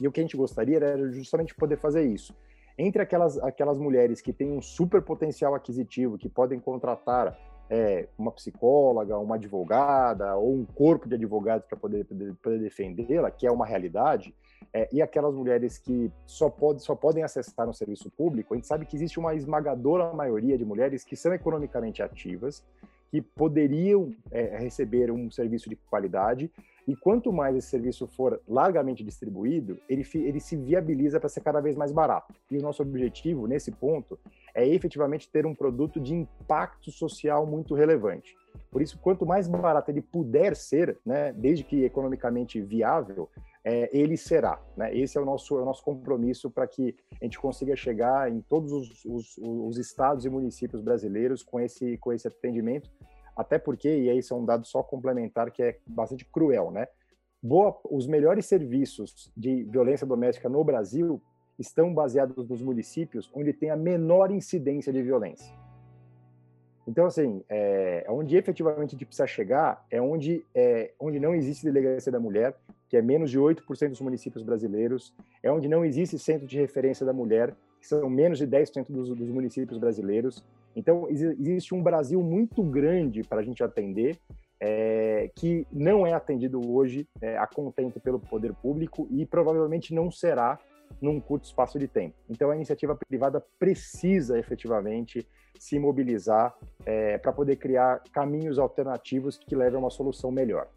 E 0.00 0.06
o 0.06 0.12
que 0.12 0.20
a 0.20 0.22
gente 0.22 0.36
gostaria 0.36 0.76
era 0.76 1.10
justamente 1.10 1.54
poder 1.56 1.76
fazer 1.76 2.04
isso. 2.04 2.32
Entre 2.78 3.02
aquelas, 3.02 3.36
aquelas 3.38 3.78
mulheres 3.78 4.20
que 4.20 4.32
têm 4.32 4.52
um 4.52 4.62
super 4.62 5.02
potencial 5.02 5.54
aquisitivo, 5.54 6.18
que 6.18 6.28
podem 6.28 6.60
contratar 6.60 7.36
é, 7.68 8.08
uma 8.18 8.30
psicóloga, 8.30 9.18
uma 9.18 9.36
advogada 9.36 10.36
ou 10.36 10.54
um 10.54 10.64
corpo 10.64 11.08
de 11.08 11.14
advogados 11.14 11.66
para 11.66 11.76
poder, 11.76 12.04
poder, 12.04 12.58
defendê-la, 12.58 13.30
que 13.30 13.46
é 13.46 13.50
uma 13.50 13.66
realidade, 13.66 14.34
é, 14.72 14.88
e 14.92 15.00
aquelas 15.00 15.34
mulheres 15.34 15.78
que 15.78 16.10
só, 16.26 16.50
pode, 16.50 16.82
só 16.82 16.94
podem 16.94 17.22
acessar 17.22 17.68
um 17.68 17.72
serviço 17.72 18.10
público, 18.10 18.54
a 18.54 18.56
gente 18.56 18.66
sabe 18.66 18.86
que 18.86 18.96
existe 18.96 19.18
uma 19.18 19.34
esmagadora 19.34 20.12
maioria 20.12 20.58
de 20.58 20.64
mulheres 20.64 21.04
que 21.04 21.16
são 21.16 21.32
economicamente 21.32 22.02
ativas, 22.02 22.64
que 23.10 23.22
poderiam 23.22 24.12
é, 24.30 24.58
receber 24.58 25.10
um 25.10 25.30
serviço 25.30 25.68
de 25.68 25.76
qualidade 25.76 26.50
e 26.86 26.94
quanto 26.94 27.32
mais 27.32 27.56
esse 27.56 27.68
serviço 27.68 28.06
for 28.06 28.40
largamente 28.46 29.02
distribuído, 29.02 29.78
ele, 29.88 30.04
ele 30.14 30.40
se 30.40 30.54
viabiliza 30.56 31.18
para 31.18 31.28
ser 31.28 31.40
cada 31.40 31.60
vez 31.60 31.76
mais 31.76 31.92
barato. 31.92 32.34
E 32.50 32.58
o 32.58 32.62
nosso 32.62 32.82
objetivo, 32.82 33.46
nesse 33.46 33.70
ponto, 33.72 34.18
é 34.54 34.66
efetivamente 34.66 35.30
ter 35.30 35.46
um 35.46 35.54
produto 35.54 35.98
de 35.98 36.14
impacto 36.14 36.90
social 36.90 37.46
muito 37.46 37.74
relevante. 37.74 38.36
Por 38.70 38.82
isso, 38.82 38.98
quanto 38.98 39.24
mais 39.24 39.48
barato 39.48 39.90
ele 39.90 40.02
puder 40.02 40.54
ser, 40.54 40.98
né, 41.04 41.32
desde 41.32 41.64
que 41.64 41.84
economicamente 41.84 42.60
viável, 42.60 43.28
é, 43.64 43.88
ele 43.96 44.16
será. 44.16 44.60
Né? 44.76 44.94
Esse 44.94 45.16
é 45.16 45.20
o 45.20 45.24
nosso, 45.24 45.58
é 45.58 45.62
o 45.62 45.64
nosso 45.64 45.82
compromisso 45.82 46.50
para 46.50 46.66
que 46.66 46.94
a 47.20 47.24
gente 47.24 47.38
consiga 47.38 47.74
chegar 47.74 48.30
em 48.30 48.40
todos 48.42 48.72
os, 48.72 49.04
os, 49.06 49.38
os 49.38 49.78
estados 49.78 50.26
e 50.26 50.28
municípios 50.28 50.82
brasileiros 50.82 51.42
com 51.42 51.58
esse, 51.58 51.96
com 51.96 52.12
esse 52.12 52.28
atendimento 52.28 52.90
Até 53.36 53.58
porque, 53.58 53.88
e 53.88 54.18
isso 54.18 54.34
é 54.34 54.36
um 54.36 54.44
dado 54.44 54.66
só 54.66 54.82
complementar 54.82 55.50
que 55.50 55.62
é 55.62 55.78
bastante 55.86 56.24
cruel, 56.24 56.70
né? 56.70 56.86
Boa, 57.42 57.78
os 57.90 58.06
melhores 58.06 58.46
serviços 58.46 59.30
de 59.36 59.64
violência 59.64 60.06
doméstica 60.06 60.48
no 60.48 60.64
Brasil 60.64 61.20
estão 61.58 61.92
baseados 61.92 62.48
nos 62.48 62.62
municípios 62.62 63.30
onde 63.34 63.52
tem 63.52 63.70
a 63.70 63.76
menor 63.76 64.30
incidência 64.30 64.92
de 64.92 65.02
violência. 65.02 65.54
Então, 66.86 67.06
assim, 67.06 67.42
é, 67.48 68.04
onde 68.08 68.36
efetivamente 68.36 68.90
a 68.90 68.92
gente 68.92 69.06
precisa 69.06 69.26
chegar 69.26 69.84
é 69.90 70.00
onde, 70.00 70.44
é 70.54 70.92
onde 71.00 71.18
não 71.18 71.34
existe 71.34 71.64
delegacia 71.64 72.12
da 72.12 72.20
mulher, 72.20 72.54
que 72.88 72.96
é 72.96 73.02
menos 73.02 73.30
de 73.30 73.38
8% 73.38 73.88
dos 73.88 74.00
municípios 74.00 74.42
brasileiros, 74.42 75.14
é 75.42 75.50
onde 75.50 75.66
não 75.66 75.84
existe 75.84 76.18
centro 76.18 76.46
de 76.46 76.58
referência 76.58 77.04
da 77.06 77.12
mulher, 77.12 77.54
que 77.80 77.86
são 77.86 78.08
menos 78.10 78.38
de 78.38 78.46
10% 78.46 78.86
dos, 78.90 79.08
dos 79.08 79.30
municípios 79.30 79.78
brasileiros. 79.78 80.44
Então, 80.76 81.08
existe 81.08 81.74
um 81.74 81.82
Brasil 81.82 82.20
muito 82.22 82.62
grande 82.62 83.22
para 83.22 83.40
a 83.40 83.44
gente 83.44 83.62
atender, 83.62 84.18
é, 84.60 85.30
que 85.34 85.66
não 85.72 86.06
é 86.06 86.12
atendido 86.12 86.60
hoje 86.72 87.08
é, 87.20 87.36
a 87.36 87.46
contento 87.46 88.00
pelo 88.00 88.18
poder 88.18 88.54
público 88.54 89.06
e 89.10 89.26
provavelmente 89.26 89.94
não 89.94 90.10
será 90.10 90.58
num 91.00 91.20
curto 91.20 91.44
espaço 91.44 91.78
de 91.78 91.88
tempo. 91.88 92.14
Então, 92.28 92.50
a 92.50 92.56
iniciativa 92.56 92.96
privada 92.96 93.44
precisa 93.58 94.38
efetivamente 94.38 95.26
se 95.58 95.78
mobilizar 95.78 96.54
é, 96.84 97.18
para 97.18 97.32
poder 97.32 97.56
criar 97.56 98.02
caminhos 98.12 98.58
alternativos 98.58 99.38
que 99.38 99.54
levem 99.54 99.76
a 99.76 99.80
uma 99.80 99.90
solução 99.90 100.30
melhor. 100.30 100.68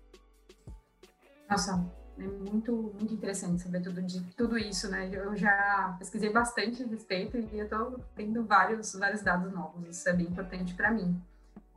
Nossa, 1.49 1.89
é 2.19 2.49
muito, 2.51 2.93
muito 2.99 3.13
interessante 3.13 3.61
saber 3.61 3.81
tudo, 3.81 4.01
de, 4.01 4.21
tudo 4.35 4.57
isso, 4.57 4.89
né? 4.89 5.09
Eu 5.11 5.35
já 5.35 5.95
pesquisei 5.99 6.31
bastante 6.31 6.83
a 6.83 6.87
respeito 6.87 7.37
e 7.37 7.59
eu 7.59 7.65
estou 7.65 7.99
tendo 8.15 8.43
vários, 8.45 8.93
vários 8.93 9.21
dados 9.21 9.51
novos. 9.51 9.87
Isso 9.87 10.07
é 10.09 10.13
bem 10.13 10.27
importante 10.27 10.73
para 10.73 10.91
mim. 10.91 11.19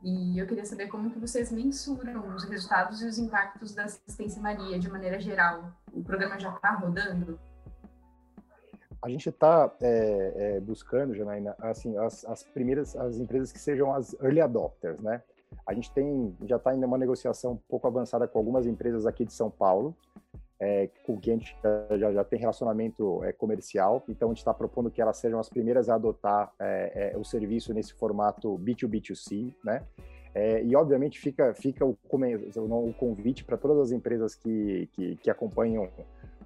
E 0.03 0.39
eu 0.39 0.47
queria 0.47 0.65
saber 0.65 0.87
como 0.87 1.11
que 1.11 1.19
vocês 1.19 1.51
mensuram 1.51 2.35
os 2.35 2.43
resultados 2.45 3.01
e 3.01 3.05
os 3.05 3.19
impactos 3.19 3.75
da 3.75 3.83
assistência 3.83 4.41
Maria 4.41 4.79
de 4.79 4.89
maneira 4.89 5.19
geral. 5.19 5.71
O 5.93 6.03
programa 6.03 6.39
já 6.39 6.53
está 6.53 6.71
rodando? 6.71 7.39
a 9.01 9.09
gente 9.09 9.29
está 9.29 9.71
é, 9.81 10.33
é, 10.35 10.59
buscando, 10.59 11.15
Janaína, 11.15 11.55
assim, 11.59 11.97
as, 11.97 12.23
as, 12.25 12.43
primeiras, 12.43 12.95
as 12.95 13.17
empresas 13.17 13.51
que 13.51 13.59
sejam 13.59 13.91
as 13.91 14.13
early 14.21 14.39
adopters, 14.39 15.01
né? 15.01 15.23
A 15.65 15.73
gente 15.73 15.91
tem, 15.91 16.35
já 16.45 16.57
está 16.57 16.75
em 16.75 16.83
uma 16.83 16.97
negociação 16.97 17.53
um 17.53 17.59
pouco 17.69 17.87
avançada 17.87 18.27
com 18.27 18.37
algumas 18.37 18.65
empresas 18.65 19.05
aqui 19.05 19.25
de 19.25 19.33
São 19.33 19.49
Paulo, 19.49 19.95
é, 20.59 20.89
com 21.03 21.19
quem 21.19 21.33
a 21.33 21.37
gente 21.37 21.57
já, 21.97 22.13
já 22.13 22.23
tem 22.23 22.39
relacionamento 22.39 23.23
é, 23.23 23.33
comercial, 23.33 24.03
então 24.07 24.29
a 24.29 24.31
gente 24.31 24.39
está 24.39 24.53
propondo 24.53 24.91
que 24.91 25.01
elas 25.01 25.17
sejam 25.17 25.39
as 25.39 25.49
primeiras 25.49 25.89
a 25.89 25.95
adotar 25.95 26.53
é, 26.59 27.13
é, 27.13 27.17
o 27.17 27.23
serviço 27.23 27.73
nesse 27.73 27.93
formato 27.93 28.59
B2B2C, 28.59 29.53
né? 29.63 29.83
e 30.63 30.73
obviamente 30.77 31.19
fica, 31.19 31.53
fica 31.53 31.85
o, 31.85 31.97
o 32.09 32.93
convite 32.93 33.43
para 33.43 33.57
todas 33.57 33.77
as 33.79 33.91
empresas 33.91 34.33
que, 34.33 34.87
que, 34.93 35.17
que 35.17 35.29
acompanham 35.29 35.89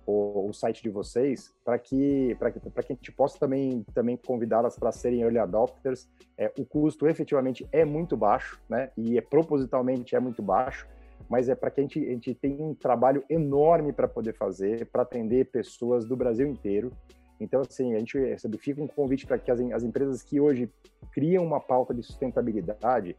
o, 0.05 0.49
o 0.49 0.53
site 0.53 0.83
de 0.83 0.89
vocês 0.89 1.53
para 1.63 1.77
que 1.79 2.35
para 2.37 2.51
que, 2.51 2.59
que 2.59 2.69
a 2.77 2.81
gente 2.93 3.11
possa 3.11 3.39
também 3.39 3.83
também 3.93 4.17
convidá-las 4.17 4.77
para 4.77 4.91
serem 4.91 5.21
early 5.21 5.39
adopters. 5.39 6.07
É, 6.37 6.51
o 6.57 6.65
custo 6.65 7.07
efetivamente 7.07 7.67
é 7.71 7.83
muito 7.83 8.15
baixo, 8.15 8.59
né? 8.69 8.91
E 8.95 9.17
é 9.17 9.21
propositalmente 9.21 10.15
é 10.15 10.19
muito 10.19 10.41
baixo, 10.41 10.87
mas 11.29 11.49
é 11.49 11.55
para 11.55 11.71
que 11.71 11.81
a 11.81 11.83
gente, 11.83 11.99
a 11.99 12.11
gente 12.11 12.33
tenha 12.35 12.63
um 12.63 12.73
trabalho 12.73 13.23
enorme 13.29 13.93
para 13.93 14.07
poder 14.07 14.33
fazer, 14.33 14.85
para 14.87 15.01
atender 15.01 15.45
pessoas 15.45 16.05
do 16.05 16.15
Brasil 16.15 16.47
inteiro. 16.47 16.91
Então, 17.39 17.61
assim, 17.61 17.93
a 17.95 17.99
gente 17.99 18.37
sabe, 18.39 18.57
fica 18.57 18.81
um 18.81 18.87
convite 18.87 19.25
para 19.25 19.37
que 19.37 19.51
as, 19.51 19.59
as 19.59 19.83
empresas 19.83 20.23
que 20.23 20.39
hoje 20.39 20.69
criam 21.11 21.43
uma 21.43 21.59
pauta 21.59 21.93
de 21.93 22.01
sustentabilidade 22.01 23.15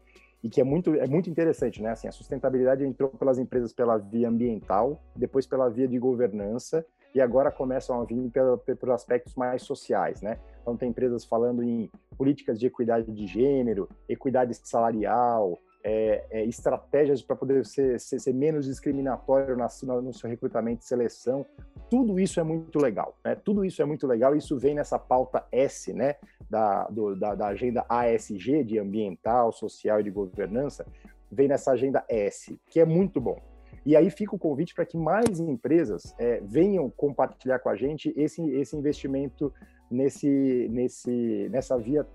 e 0.47 0.49
que 0.49 0.61
é 0.61 0.65
muito, 0.65 0.95
é 0.95 1.09
muito 1.09 1.29
interessante, 1.29 1.83
né? 1.83 1.91
Assim, 1.91 2.07
a 2.07 2.13
sustentabilidade 2.13 2.85
entrou 2.85 3.11
pelas 3.11 3.37
empresas 3.37 3.73
pela 3.73 3.99
via 3.99 4.29
ambiental, 4.29 5.03
depois 5.17 5.45
pela 5.45 5.69
via 5.69 5.89
de 5.89 5.99
governança, 5.99 6.87
e 7.13 7.21
agora 7.21 7.51
começam 7.51 8.01
a 8.01 8.05
vir 8.05 8.31
pela, 8.31 8.57
por 8.57 8.91
aspectos 8.93 9.35
mais 9.35 9.63
sociais, 9.63 10.23
né? 10.23 10.39
Então, 10.63 10.77
tem 10.77 10.91
empresas 10.91 11.25
falando 11.25 11.65
em 11.65 11.91
políticas 12.17 12.61
de 12.61 12.67
equidade 12.67 13.11
de 13.11 13.27
gênero, 13.27 13.89
equidade 14.09 14.55
salarial, 14.55 15.59
é, 15.83 16.25
é, 16.31 16.45
estratégias 16.45 17.23
para 17.23 17.35
poder 17.35 17.67
ser, 17.67 17.99
ser, 17.99 18.21
ser, 18.21 18.33
menos 18.33 18.67
discriminatório 18.67 19.57
na, 19.57 19.67
no 20.01 20.13
seu 20.13 20.31
recrutamento 20.31 20.85
e 20.85 20.87
seleção. 20.87 21.45
Tudo 21.91 22.21
isso 22.21 22.39
é 22.39 22.45
muito 22.45 22.79
legal, 22.79 23.17
né? 23.25 23.35
Tudo 23.35 23.65
isso 23.65 23.83
é 23.83 23.85
muito 23.85 24.07
legal. 24.07 24.37
Isso 24.37 24.57
vem 24.57 24.75
nessa 24.77 24.99
pauta 24.99 25.45
S, 25.51 25.93
né? 25.93 26.15
Da, 26.49 26.85
do, 26.85 27.17
da, 27.17 27.35
da 27.35 27.49
agenda 27.49 27.85
ASG 27.89 28.63
de 28.63 28.79
ambiental, 28.79 29.53
social 29.53 29.99
e 30.01 30.05
de 30.05 30.11
governança, 30.11 30.87
vem 31.31 31.49
nessa 31.49 31.73
agenda 31.73 32.05
S, 32.09 32.57
que 32.71 32.79
é 32.79 32.85
muito 32.85 33.21
bom. 33.21 33.41
E 33.85 33.97
aí 33.97 34.11
fica 34.11 34.35
o 34.35 34.39
convite 34.39 34.75
para 34.75 34.87
que 34.87 34.97
mais 34.97 35.41
empresas 35.41 36.15
é, 36.19 36.41
venham 36.41 36.89
compartilhar 36.89 37.59
com 37.59 37.69
a 37.69 37.77
gente 37.77 38.13
esse, 38.17 38.43
esse 38.51 38.77
investimento 38.77 39.53
nesse, 39.91 40.69
nesse, 40.71 41.49
nessa 41.51 41.77
via 41.77 42.07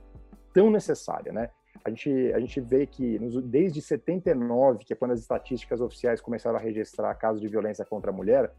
tão 0.53 0.69
necessária, 0.69 1.31
né? 1.31 1.49
a 1.83 1.89
gente, 1.89 2.33
a 2.33 2.39
gente 2.39 2.59
vê 2.61 2.85
que 2.85 3.17
nos, 3.19 3.41
desde 3.43 3.81
79, 3.81 4.85
que 4.85 4.93
é 4.93 4.95
quando 4.95 5.11
as 5.11 5.19
estatísticas 5.19 5.81
oficiais 5.81 6.21
começaram 6.21 6.57
a 6.57 6.61
registrar 6.61 7.13
casos 7.15 7.41
de 7.41 7.47
violência 7.47 7.85
contra 7.85 8.11
a 8.11 8.13
mulher, 8.13 8.51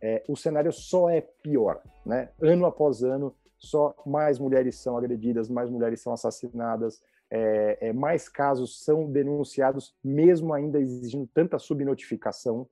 é, 0.00 0.22
o 0.28 0.36
cenário 0.36 0.72
só 0.72 1.08
é 1.08 1.20
pior, 1.20 1.80
né? 2.04 2.30
Ano 2.40 2.66
após 2.66 3.02
ano, 3.02 3.34
só 3.62 3.94
mais 4.04 4.38
mulheres 4.38 4.76
são 4.76 4.96
agredidas, 4.96 5.48
mais 5.48 5.70
mulheres 5.70 6.00
são 6.00 6.12
assassinadas, 6.12 7.00
é, 7.30 7.78
é, 7.80 7.92
mais 7.92 8.28
casos 8.28 8.84
são 8.84 9.10
denunciados, 9.10 9.94
mesmo 10.04 10.52
ainda 10.52 10.80
exigindo 10.80 11.28
tanta 11.32 11.58
subnotificação. 11.58 12.68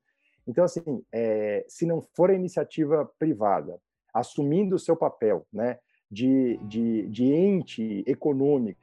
Então, 0.47 0.65
assim, 0.65 1.03
é, 1.13 1.65
se 1.69 1.87
não 1.87 2.01
for 2.01 2.31
a 2.31 2.35
iniciativa 2.35 3.11
privada 3.19 3.81
assumindo 4.13 4.75
o 4.75 4.79
seu 4.79 4.97
papel, 4.97 5.47
né, 5.53 5.79
de, 6.11 6.59
de, 6.65 7.07
de 7.09 7.25
ente 7.33 8.03
econômico 8.07 8.81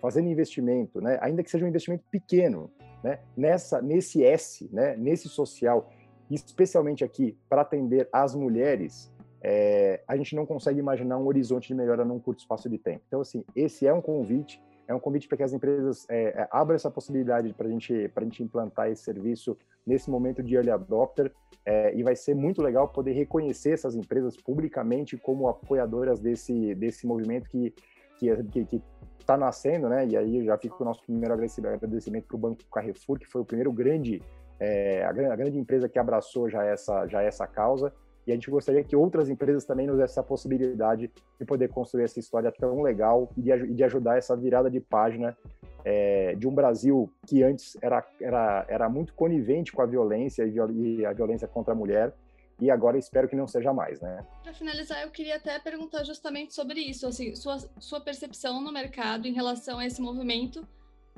fazendo 0.00 0.28
investimento, 0.28 1.00
né, 1.00 1.18
ainda 1.20 1.42
que 1.42 1.50
seja 1.50 1.64
um 1.64 1.68
investimento 1.68 2.04
pequeno, 2.10 2.70
né, 3.02 3.18
nessa, 3.36 3.82
nesse 3.82 4.24
S, 4.24 4.70
né, 4.72 4.96
nesse 4.96 5.28
social, 5.28 5.90
especialmente 6.30 7.04
aqui 7.04 7.36
para 7.48 7.62
atender 7.62 8.08
as 8.12 8.34
mulheres, 8.34 9.12
é, 9.42 10.02
a 10.06 10.16
gente 10.16 10.34
não 10.34 10.44
consegue 10.44 10.78
imaginar 10.78 11.18
um 11.18 11.26
horizonte 11.26 11.68
de 11.68 11.74
melhora 11.74 12.04
num 12.04 12.18
curto 12.18 12.40
espaço 12.40 12.68
de 12.68 12.78
tempo. 12.78 13.02
Então, 13.06 13.20
assim, 13.20 13.44
esse 13.54 13.86
é 13.86 13.92
um 13.92 14.00
convite, 14.00 14.62
é 14.86 14.94
um 14.94 15.00
convite 15.00 15.28
para 15.28 15.36
que 15.36 15.42
as 15.42 15.52
empresas 15.52 16.06
é, 16.08 16.42
é 16.42 16.48
abram 16.50 16.76
essa 16.76 16.90
possibilidade 16.90 17.52
para 17.54 17.68
gente, 17.68 18.10
a 18.14 18.20
gente 18.22 18.42
implantar 18.42 18.90
esse 18.90 19.02
serviço 19.02 19.56
nesse 19.86 20.10
momento 20.10 20.42
de 20.42 20.54
early 20.54 20.70
adopter, 20.70 21.32
é, 21.64 21.94
e 21.94 22.02
vai 22.02 22.16
ser 22.16 22.34
muito 22.34 22.62
legal 22.62 22.88
poder 22.88 23.12
reconhecer 23.12 23.72
essas 23.72 23.94
empresas 23.94 24.36
publicamente 24.36 25.16
como 25.16 25.48
apoiadoras 25.48 26.18
desse, 26.18 26.74
desse 26.74 27.06
movimento 27.06 27.48
que 27.48 27.74
que, 28.20 28.64
que, 28.66 28.82
está 29.18 29.36
nascendo, 29.36 29.88
né? 29.88 30.06
E 30.06 30.16
aí 30.16 30.44
já 30.44 30.58
fica 30.58 30.76
o 30.80 30.84
nosso 30.84 31.02
primeiro 31.02 31.32
agradecimento 31.32 32.26
para 32.26 32.36
o 32.36 32.38
Banco 32.38 32.64
Carrefour, 32.72 33.18
que 33.18 33.26
foi 33.26 33.40
o 33.40 33.44
primeiro 33.44 33.72
grande, 33.72 34.22
é, 34.58 35.04
a, 35.04 35.12
grande, 35.12 35.32
a 35.32 35.36
grande 35.36 35.58
empresa 35.58 35.88
que 35.88 35.98
abraçou 35.98 36.48
já 36.48 36.64
essa, 36.64 37.06
já 37.06 37.22
essa 37.22 37.46
causa. 37.46 37.92
E 38.30 38.32
a 38.32 38.36
gente 38.36 38.48
gostaria 38.48 38.84
que 38.84 38.94
outras 38.94 39.28
empresas 39.28 39.64
também 39.64 39.88
nos 39.88 39.96
dessem 39.96 40.12
essa 40.12 40.22
possibilidade 40.22 41.10
de 41.38 41.44
poder 41.44 41.68
construir 41.68 42.04
essa 42.04 42.20
história 42.20 42.52
tão 42.52 42.80
legal 42.80 43.28
e 43.36 43.42
de, 43.42 43.74
de 43.74 43.82
ajudar 43.82 44.18
essa 44.18 44.36
virada 44.36 44.70
de 44.70 44.78
página 44.78 45.36
é, 45.84 46.36
de 46.36 46.46
um 46.46 46.54
Brasil 46.54 47.10
que 47.26 47.42
antes 47.42 47.76
era, 47.82 48.06
era, 48.20 48.64
era 48.68 48.88
muito 48.88 49.14
conivente 49.14 49.72
com 49.72 49.82
a 49.82 49.86
violência 49.86 50.44
e 50.46 51.04
a 51.04 51.12
violência 51.12 51.48
contra 51.48 51.72
a 51.72 51.76
mulher 51.76 52.14
e 52.60 52.70
agora 52.70 52.96
espero 52.98 53.28
que 53.28 53.34
não 53.34 53.48
seja 53.48 53.72
mais, 53.72 54.00
né? 54.00 54.24
Para 54.44 54.52
finalizar, 54.52 55.02
eu 55.02 55.10
queria 55.10 55.36
até 55.36 55.58
perguntar 55.58 56.04
justamente 56.04 56.54
sobre 56.54 56.78
isso, 56.78 57.06
assim, 57.06 57.34
sua, 57.34 57.58
sua 57.80 58.00
percepção 58.00 58.60
no 58.60 58.70
mercado 58.70 59.26
em 59.26 59.32
relação 59.32 59.78
a 59.78 59.86
esse 59.86 60.00
movimento 60.00 60.64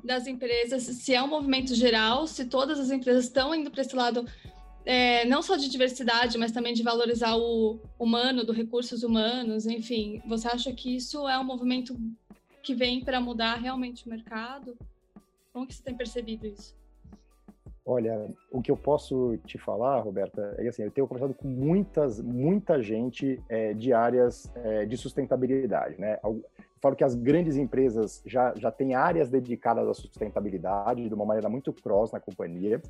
das 0.02 0.26
empresas, 0.26 0.84
se 0.84 1.14
é 1.14 1.22
um 1.22 1.28
movimento 1.28 1.74
geral, 1.74 2.26
se 2.26 2.46
todas 2.46 2.80
as 2.80 2.90
empresas 2.90 3.24
estão 3.24 3.54
indo 3.54 3.70
para 3.70 3.82
esse 3.82 3.94
lado, 3.94 4.24
é, 4.84 5.24
não 5.24 5.42
só 5.42 5.56
de 5.56 5.68
diversidade, 5.68 6.38
mas 6.38 6.52
também 6.52 6.74
de 6.74 6.82
valorizar 6.82 7.36
o 7.36 7.80
humano, 7.98 8.44
do 8.44 8.52
recursos 8.52 9.02
humanos, 9.02 9.66
enfim, 9.66 10.20
você 10.26 10.48
acha 10.48 10.72
que 10.72 10.96
isso 10.96 11.28
é 11.28 11.38
um 11.38 11.44
movimento 11.44 11.96
que 12.62 12.74
vem 12.74 13.04
para 13.04 13.20
mudar 13.20 13.56
realmente 13.56 14.06
o 14.06 14.10
mercado? 14.10 14.76
Como 15.52 15.66
que 15.66 15.74
você 15.74 15.82
tem 15.82 15.94
percebido 15.94 16.46
isso? 16.46 16.74
Olha, 17.84 18.30
o 18.50 18.62
que 18.62 18.70
eu 18.70 18.76
posso 18.76 19.36
te 19.44 19.58
falar, 19.58 19.98
Roberta, 20.00 20.54
é 20.56 20.62
que 20.62 20.68
assim, 20.68 20.82
eu 20.84 20.90
tenho 20.90 21.06
conversado 21.06 21.34
com 21.34 21.48
muitas, 21.48 22.20
muita 22.20 22.80
gente 22.80 23.42
é, 23.48 23.74
de 23.74 23.92
áreas 23.92 24.50
é, 24.54 24.86
de 24.86 24.96
sustentabilidade, 24.96 26.00
né? 26.00 26.16
Eu 26.22 26.44
falo 26.80 26.94
que 26.94 27.02
as 27.02 27.16
grandes 27.16 27.56
empresas 27.56 28.22
já, 28.24 28.54
já 28.56 28.70
têm 28.70 28.94
áreas 28.94 29.28
dedicadas 29.28 29.88
à 29.88 29.94
sustentabilidade 29.94 31.08
de 31.08 31.14
uma 31.14 31.24
maneira 31.24 31.48
muito 31.48 31.72
cross 31.72 32.12
na 32.12 32.20
companhia. 32.20 32.80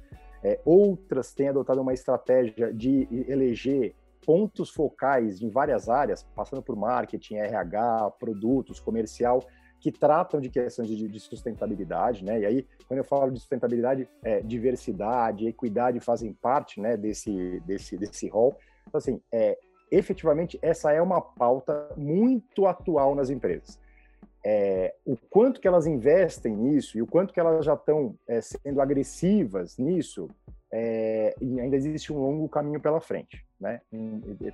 É, 0.43 0.61
outras 0.65 1.33
têm 1.33 1.49
adotado 1.49 1.81
uma 1.81 1.93
estratégia 1.93 2.73
de 2.73 3.07
eleger 3.29 3.95
pontos 4.25 4.71
focais 4.71 5.41
em 5.41 5.49
várias 5.49 5.89
áreas, 5.89 6.23
passando 6.35 6.63
por 6.63 6.77
marketing, 6.77 7.37
RH, 7.37 8.13
produtos, 8.19 8.81
comercial, 8.81 9.45
que 9.81 9.91
tratam 9.91 10.41
de 10.41 10.49
questões 10.49 10.89
de, 10.89 11.09
de, 11.09 11.21
sustentabilidade, 11.21 12.25
né? 12.25 12.41
E 12.41 12.47
aí, 12.47 12.67
quando 12.87 12.99
eu 12.99 13.05
falo 13.05 13.33
de 13.33 13.41
sustentabilidade, 13.41 14.09
é, 14.23 14.41
diversidade, 14.41 15.49
equidade 15.49 15.99
fazem 15.99 16.33
parte, 16.33 16.81
né, 16.81 16.97
desse 16.97 17.61
desse 17.67 17.97
desse 17.97 18.29
rol. 18.29 18.57
Então, 18.87 18.99
assim, 18.99 19.21
é, 19.33 19.59
efetivamente 19.91 20.57
essa 20.63 20.93
é 20.93 21.03
uma 21.03 21.21
pauta 21.21 21.89
muito 21.97 22.67
atual 22.67 23.17
nas 23.17 23.29
empresas. 23.29 23.79
É, 24.45 24.95
o 25.07 25.17
quanto 25.17 25.61
que 25.61 25.69
elas 25.69 25.87
investem 25.87 26.57
nisso 26.57 26.99
e 26.99 27.03
o 27.03 27.07
quanto 27.07 27.33
que 27.33 27.39
elas 27.39 27.65
já 27.65 27.75
estão 27.75 28.17
é, 28.27 28.41
sendo 28.41 28.81
agressivas 28.81 29.79
nisso, 29.79 30.29
é, 30.73 31.35
ainda 31.41 31.77
existe 31.77 32.13
um 32.13 32.19
longo 32.19 32.49
caminho 32.49 32.81
pela 32.81 33.01
frente, 33.01 33.45
né? 33.61 33.81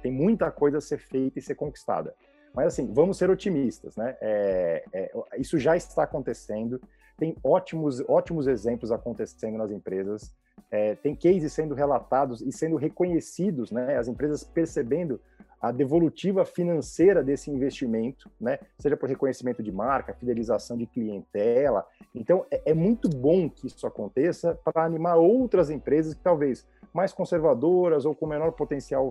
Tem 0.02 0.10
muita 0.10 0.50
coisa 0.50 0.78
a 0.78 0.80
ser 0.80 0.98
feita 0.98 1.38
e 1.38 1.42
ser 1.42 1.54
conquistada. 1.54 2.14
Mas 2.52 2.66
assim, 2.68 2.92
vamos 2.92 3.16
ser 3.16 3.30
otimistas, 3.30 3.96
né? 3.96 4.16
É, 4.20 4.84
é, 4.92 5.10
isso 5.38 5.58
já 5.58 5.76
está 5.76 6.02
acontecendo, 6.02 6.80
tem 7.16 7.36
ótimos, 7.42 8.02
ótimos 8.08 8.46
exemplos 8.46 8.90
acontecendo 8.90 9.58
nas 9.58 9.70
empresas, 9.70 10.34
é, 10.70 10.96
tem 10.96 11.14
cases 11.14 11.52
sendo 11.52 11.74
relatados 11.74 12.40
e 12.40 12.52
sendo 12.52 12.76
reconhecidos, 12.76 13.70
né? 13.70 13.96
As 13.96 14.08
empresas 14.08 14.42
percebendo 14.42 15.20
a 15.60 15.72
devolutiva 15.72 16.44
financeira 16.44 17.22
desse 17.22 17.50
investimento, 17.50 18.30
né? 18.40 18.58
Seja 18.78 18.96
por 18.96 19.08
reconhecimento 19.08 19.62
de 19.62 19.72
marca, 19.72 20.14
fidelização 20.14 20.76
de 20.76 20.86
clientela. 20.86 21.84
Então, 22.14 22.46
é, 22.50 22.70
é 22.70 22.74
muito 22.74 23.08
bom 23.08 23.48
que 23.50 23.66
isso 23.66 23.86
aconteça 23.86 24.58
para 24.64 24.84
animar 24.84 25.16
outras 25.16 25.70
empresas 25.70 26.14
que 26.14 26.22
talvez 26.22 26.66
mais 26.92 27.12
conservadoras 27.12 28.04
ou 28.04 28.14
com 28.14 28.26
menor 28.26 28.52
potencial 28.52 29.10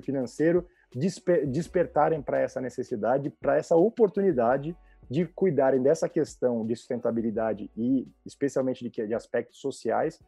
financeiro 0.00 0.66
desper, 0.94 1.46
despertarem 1.46 2.22
para 2.22 2.40
essa 2.40 2.60
necessidade, 2.60 3.30
para 3.30 3.56
essa 3.56 3.76
oportunidade 3.76 4.76
de 5.10 5.26
cuidarem 5.26 5.82
dessa 5.82 6.08
questão 6.08 6.66
de 6.66 6.74
sustentabilidade 6.74 7.70
e 7.76 8.08
especialmente 8.24 8.88
de, 8.88 9.06
de 9.06 9.14
aspectos 9.14 9.60
sociais, 9.60 10.20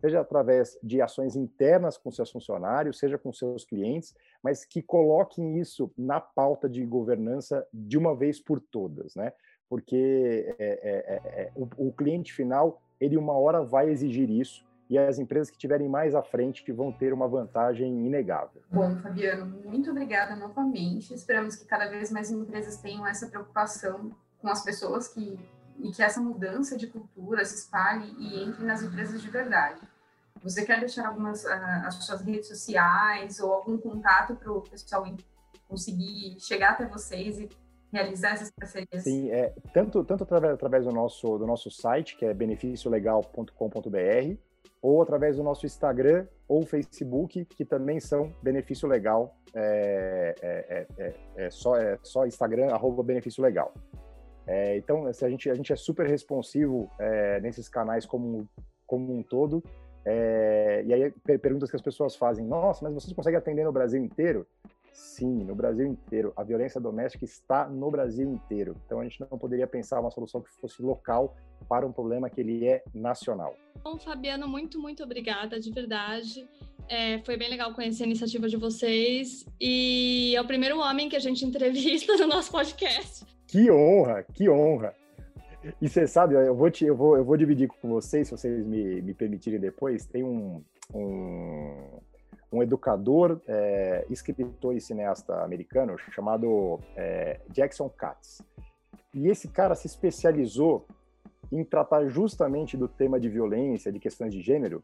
seja 0.00 0.20
através 0.20 0.78
de 0.82 1.00
ações 1.00 1.36
internas 1.36 1.96
com 1.96 2.10
seus 2.10 2.30
funcionários, 2.30 2.98
seja 2.98 3.18
com 3.18 3.32
seus 3.32 3.64
clientes, 3.64 4.14
mas 4.42 4.64
que 4.64 4.82
coloquem 4.82 5.58
isso 5.58 5.92
na 5.96 6.20
pauta 6.20 6.68
de 6.68 6.84
governança 6.84 7.66
de 7.72 7.98
uma 7.98 8.14
vez 8.14 8.40
por 8.40 8.60
todas, 8.60 9.14
né? 9.14 9.32
Porque 9.68 10.54
é, 10.58 10.64
é, 10.64 11.14
é, 11.14 11.42
é 11.42 11.52
o, 11.54 11.88
o 11.88 11.92
cliente 11.92 12.32
final, 12.32 12.80
ele 13.00 13.16
uma 13.16 13.34
hora 13.34 13.62
vai 13.62 13.90
exigir 13.90 14.30
isso, 14.30 14.66
e 14.88 14.96
as 14.96 15.18
empresas 15.18 15.50
que 15.50 15.56
estiverem 15.56 15.88
mais 15.88 16.14
à 16.14 16.22
frente 16.22 16.64
que 16.64 16.72
vão 16.72 16.90
ter 16.90 17.12
uma 17.12 17.28
vantagem 17.28 18.06
inegável. 18.06 18.62
Bom, 18.70 18.96
Fabiano, 18.96 19.46
muito 19.64 19.90
obrigada 19.90 20.34
novamente. 20.34 21.12
Esperamos 21.12 21.56
que 21.56 21.66
cada 21.66 21.88
vez 21.88 22.10
mais 22.10 22.30
empresas 22.30 22.78
tenham 22.78 23.06
essa 23.06 23.26
preocupação 23.28 24.10
com 24.38 24.48
as 24.48 24.64
pessoas 24.64 25.08
que 25.08 25.38
e 25.80 25.90
que 25.90 26.02
essa 26.02 26.20
mudança 26.20 26.76
de 26.76 26.86
cultura 26.86 27.44
se 27.44 27.56
espalhe 27.56 28.12
e 28.18 28.42
entre 28.42 28.64
nas 28.64 28.82
empresas 28.82 29.20
de 29.20 29.30
verdade. 29.30 29.80
Você 30.42 30.64
quer 30.64 30.80
deixar 30.80 31.06
algumas 31.06 31.44
uh, 31.44 31.48
as 31.84 31.94
suas 31.94 32.20
redes 32.20 32.48
sociais 32.48 33.40
ou 33.40 33.52
algum 33.52 33.76
contato 33.76 34.36
para 34.36 34.52
o 34.52 34.62
pessoal 34.62 35.04
conseguir 35.68 36.36
chegar 36.40 36.70
até 36.70 36.86
vocês 36.86 37.38
e 37.38 37.48
realizar 37.92 38.32
essas 38.32 38.50
parcerias? 38.50 39.02
Sim, 39.02 39.30
é, 39.30 39.52
tanto, 39.72 40.02
tanto 40.04 40.24
através, 40.24 40.54
através 40.54 40.84
do, 40.84 40.92
nosso, 40.92 41.38
do 41.38 41.46
nosso 41.46 41.70
site, 41.70 42.16
que 42.16 42.24
é 42.24 42.32
beneficiolegal.com.br, 42.32 44.36
ou 44.80 45.02
através 45.02 45.36
do 45.36 45.42
nosso 45.42 45.66
Instagram 45.66 46.26
ou 46.46 46.64
Facebook, 46.64 47.44
que 47.44 47.64
também 47.64 48.00
são 48.00 48.32
Benefício 48.42 48.88
Legal, 48.88 49.36
é, 49.52 50.34
é, 50.40 50.86
é, 50.98 51.14
é 51.36 51.50
só, 51.50 51.76
é 51.76 51.98
só 52.02 52.26
Instagram, 52.26 52.72
arroba 52.72 53.02
Benefício 53.02 53.42
Legal. 53.42 53.74
É, 54.48 54.78
então, 54.78 55.06
a 55.06 55.28
gente, 55.28 55.50
a 55.50 55.54
gente 55.54 55.72
é 55.72 55.76
super 55.76 56.06
responsivo 56.06 56.90
é, 56.98 57.38
nesses 57.40 57.68
canais 57.68 58.06
como, 58.06 58.48
como 58.86 59.14
um 59.14 59.22
todo. 59.22 59.62
É, 60.06 60.82
e 60.86 60.94
aí, 60.94 61.10
perguntas 61.38 61.70
que 61.70 61.76
as 61.76 61.82
pessoas 61.82 62.16
fazem: 62.16 62.46
nossa, 62.46 62.82
mas 62.82 62.94
vocês 62.94 63.12
conseguem 63.12 63.38
atender 63.38 63.62
no 63.64 63.72
Brasil 63.72 64.02
inteiro? 64.02 64.46
Sim, 64.90 65.44
no 65.44 65.54
Brasil 65.54 65.86
inteiro. 65.86 66.32
A 66.34 66.42
violência 66.42 66.80
doméstica 66.80 67.24
está 67.24 67.68
no 67.68 67.90
Brasil 67.90 68.32
inteiro. 68.32 68.74
Então 68.84 69.00
a 69.00 69.04
gente 69.04 69.20
não 69.20 69.38
poderia 69.38 69.66
pensar 69.66 70.00
uma 70.00 70.10
solução 70.10 70.40
que 70.40 70.50
fosse 70.50 70.82
local 70.82 71.36
para 71.68 71.86
um 71.86 71.92
problema 71.92 72.28
que 72.28 72.40
ele 72.40 72.66
é 72.66 72.82
nacional. 72.92 73.54
Bom, 73.84 73.96
Fabiano, 73.96 74.48
muito, 74.48 74.80
muito 74.80 75.04
obrigada, 75.04 75.60
de 75.60 75.70
verdade. 75.70 76.48
É, 76.88 77.18
foi 77.20 77.36
bem 77.36 77.48
legal 77.48 77.72
conhecer 77.74 78.02
a 78.02 78.06
iniciativa 78.06 78.48
de 78.48 78.56
vocês 78.56 79.46
e 79.60 80.34
é 80.34 80.40
o 80.40 80.46
primeiro 80.46 80.80
homem 80.80 81.08
que 81.08 81.16
a 81.16 81.20
gente 81.20 81.44
entrevista 81.46 82.16
no 82.16 82.26
nosso 82.26 82.50
podcast. 82.50 83.24
Que 83.48 83.70
honra, 83.70 84.22
que 84.22 84.48
honra. 84.48 84.94
E 85.82 85.88
você 85.88 86.06
sabe, 86.06 86.34
eu 86.34 86.54
vou, 86.54 86.70
te, 86.70 86.84
eu 86.84 86.96
vou, 86.96 87.16
eu 87.16 87.24
vou 87.24 87.36
dividir 87.36 87.66
com 87.66 87.88
vocês, 87.88 88.28
se 88.28 88.30
vocês 88.30 88.64
me, 88.64 89.02
me 89.02 89.12
permitirem 89.12 89.58
depois. 89.58 90.06
Tem 90.06 90.22
um, 90.22 90.62
um 90.94 91.98
um 92.50 92.62
educador, 92.62 93.40
é, 93.46 94.06
escritor 94.08 94.74
e 94.74 94.80
cineasta 94.80 95.42
americano 95.42 95.96
chamado 96.12 96.80
é, 96.96 97.40
Jackson 97.50 97.88
Katz. 97.88 98.42
E 99.12 99.28
esse 99.28 99.48
cara 99.48 99.74
se 99.74 99.86
especializou 99.86 100.86
em 101.52 101.64
tratar 101.64 102.06
justamente 102.08 102.76
do 102.76 102.88
tema 102.88 103.18
de 103.20 103.28
violência, 103.28 103.92
de 103.92 103.98
questões 103.98 104.32
de 104.32 104.40
gênero, 104.40 104.82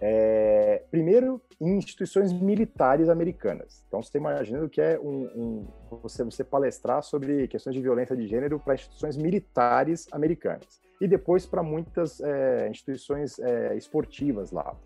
é, 0.00 0.82
primeiro 0.90 1.40
em 1.60 1.76
instituições 1.76 2.32
militares 2.32 3.08
americanas. 3.08 3.84
Então, 3.86 4.02
você 4.02 4.08
está 4.08 4.18
imaginando 4.18 4.68
que 4.68 4.80
é 4.80 4.98
um, 4.98 5.24
um, 5.36 5.68
você, 6.02 6.24
você 6.24 6.42
palestrar 6.42 7.02
sobre 7.04 7.46
questões 7.46 7.74
de 7.74 7.80
violência 7.80 8.16
de 8.16 8.26
gênero 8.26 8.58
para 8.58 8.74
instituições 8.74 9.16
militares 9.16 10.08
americanas 10.10 10.80
e 11.00 11.06
depois 11.06 11.46
para 11.46 11.62
muitas 11.62 12.20
é, 12.20 12.68
instituições 12.68 13.38
é, 13.38 13.76
esportivas 13.76 14.50
lá. 14.50 14.76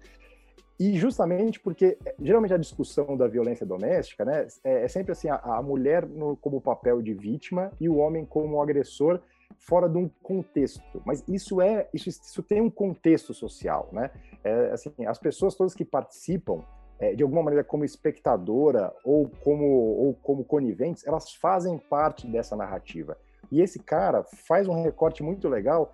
E 0.79 0.99
justamente 0.99 1.59
porque, 1.59 1.97
geralmente, 2.21 2.53
a 2.53 2.59
discussão 2.59 3.17
da 3.17 3.27
violência 3.27 3.65
doméstica 3.65 4.25
né, 4.25 4.47
é, 4.63 4.85
é 4.85 4.89
sempre 4.89 5.13
assim: 5.13 5.29
a, 5.31 5.37
a 5.37 5.63
mulher 5.63 6.07
no, 6.07 6.37
como 6.37 6.61
papel 6.61 7.01
de 7.01 7.15
vítima 7.15 7.73
e 7.81 7.89
o 7.89 7.97
homem 7.97 8.27
como 8.27 8.61
agressor 8.61 9.21
fora 9.59 9.89
de 9.89 9.99
um 9.99 10.09
contexto. 10.23 11.03
Mas 11.05 11.25
isso 11.29 11.61
é 11.61 11.89
isso, 11.93 12.09
isso 12.09 12.43
tem 12.43 12.61
um 12.61 12.71
contexto 12.71 13.35
social, 13.35 13.89
né? 13.93 14.11
É, 14.45 14.71
assim, 14.71 14.91
as 15.07 15.19
pessoas 15.19 15.55
todas 15.55 15.75
que 15.75 15.85
participam 15.85 16.63
é, 16.99 17.15
de 17.15 17.23
alguma 17.23 17.43
maneira 17.43 17.65
como 17.65 17.85
espectadora 17.85 18.93
ou 19.05 19.29
como 19.43 19.65
ou 19.65 20.15
como 20.23 20.45
coniventes, 20.45 21.07
elas 21.07 21.35
fazem 21.35 21.79
parte 21.79 22.27
dessa 22.27 22.57
narrativa. 22.57 23.17
E 23.51 23.61
esse 23.61 23.79
cara 23.79 24.25
faz 24.25 24.67
um 24.69 24.83
recorte 24.83 25.23
muito 25.23 25.49
legal 25.49 25.93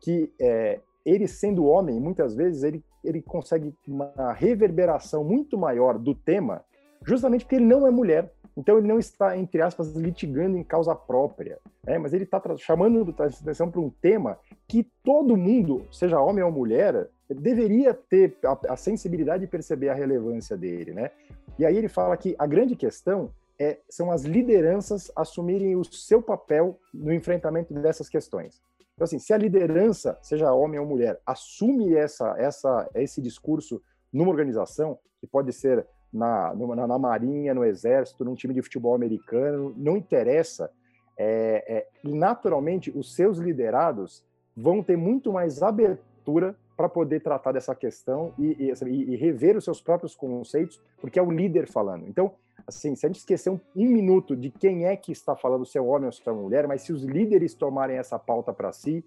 que 0.00 0.32
é, 0.40 0.80
ele 1.04 1.28
sendo 1.28 1.66
homem, 1.66 2.00
muitas 2.00 2.34
vezes 2.34 2.62
ele, 2.62 2.82
ele 3.02 3.20
consegue 3.20 3.74
uma 3.86 4.32
reverberação 4.32 5.22
muito 5.22 5.58
maior 5.58 5.98
do 5.98 6.14
tema, 6.14 6.64
justamente 7.04 7.44
porque 7.44 7.56
ele 7.56 7.66
não 7.66 7.86
é 7.86 7.90
mulher. 7.90 8.32
Então 8.56 8.78
ele 8.78 8.86
não 8.86 8.98
está, 8.98 9.36
entre 9.36 9.60
aspas, 9.60 9.94
litigando 9.94 10.56
em 10.56 10.62
causa 10.62 10.94
própria, 10.94 11.58
né? 11.84 11.98
mas 11.98 12.12
ele 12.14 12.22
está 12.24 12.40
chamando 12.56 13.14
a 13.18 13.24
atenção 13.24 13.68
para 13.68 13.80
um 13.80 13.90
tema 13.90 14.38
que 14.68 14.88
todo 15.02 15.36
mundo, 15.36 15.86
seja 15.90 16.20
homem 16.20 16.44
ou 16.44 16.52
mulher, 16.52 17.08
deveria 17.28 17.92
ter 17.92 18.36
a, 18.44 18.74
a 18.74 18.76
sensibilidade 18.76 19.44
de 19.44 19.50
perceber 19.50 19.88
a 19.88 19.94
relevância 19.94 20.56
dele. 20.56 20.92
Né? 20.92 21.10
E 21.58 21.66
aí 21.66 21.76
ele 21.76 21.88
fala 21.88 22.16
que 22.16 22.36
a 22.38 22.46
grande 22.46 22.76
questão 22.76 23.30
é, 23.58 23.78
são 23.88 24.10
as 24.12 24.22
lideranças 24.22 25.10
assumirem 25.16 25.74
o 25.74 25.84
seu 25.84 26.22
papel 26.22 26.78
no 26.92 27.12
enfrentamento 27.12 27.74
dessas 27.74 28.08
questões. 28.08 28.60
Então, 28.94 29.04
assim, 29.04 29.18
se 29.18 29.32
a 29.32 29.36
liderança, 29.36 30.16
seja 30.22 30.52
homem 30.52 30.78
ou 30.78 30.86
mulher, 30.86 31.20
assume 31.26 31.94
essa, 31.94 32.36
essa, 32.38 32.88
esse 32.94 33.20
discurso 33.20 33.82
numa 34.12 34.30
organização, 34.30 34.98
que 35.20 35.26
pode 35.26 35.52
ser 35.52 35.84
na, 36.14 36.54
na, 36.54 36.86
na 36.86 36.98
Marinha, 36.98 37.52
no 37.52 37.64
Exército, 37.64 38.24
num 38.24 38.36
time 38.36 38.54
de 38.54 38.62
futebol 38.62 38.94
americano, 38.94 39.74
não 39.76 39.96
interessa, 39.96 40.70
é, 41.16 41.64
é, 41.66 42.08
naturalmente 42.08 42.90
os 42.96 43.14
seus 43.14 43.38
liderados 43.38 44.24
vão 44.56 44.82
ter 44.82 44.96
muito 44.96 45.32
mais 45.32 45.62
abertura 45.62 46.56
para 46.76 46.88
poder 46.88 47.20
tratar 47.20 47.52
dessa 47.52 47.74
questão 47.74 48.32
e, 48.38 48.70
e, 48.70 49.12
e, 49.12 49.16
rever 49.16 49.56
os 49.56 49.64
seus 49.64 49.80
próprios 49.80 50.14
conceitos, 50.14 50.80
porque 51.00 51.18
é 51.18 51.22
o 51.22 51.30
líder 51.30 51.68
falando. 51.68 52.06
Então, 52.08 52.32
assim, 52.66 52.96
se 52.96 53.06
a 53.06 53.08
gente 53.08 53.18
esquecer 53.18 53.50
um, 53.50 53.60
um, 53.76 53.88
minuto 53.88 54.36
de 54.36 54.50
quem 54.50 54.86
é 54.86 54.96
que 54.96 55.12
está 55.12 55.36
falando, 55.36 55.64
se 55.64 55.78
é 55.78 55.80
homem 55.80 56.06
ou 56.06 56.12
se 56.12 56.28
é 56.28 56.32
mulher, 56.32 56.66
mas 56.66 56.82
se 56.82 56.92
os 56.92 57.04
líderes 57.04 57.54
tomarem 57.54 57.96
essa 57.96 58.18
pauta 58.18 58.52
para 58.52 58.72
si, 58.72 59.04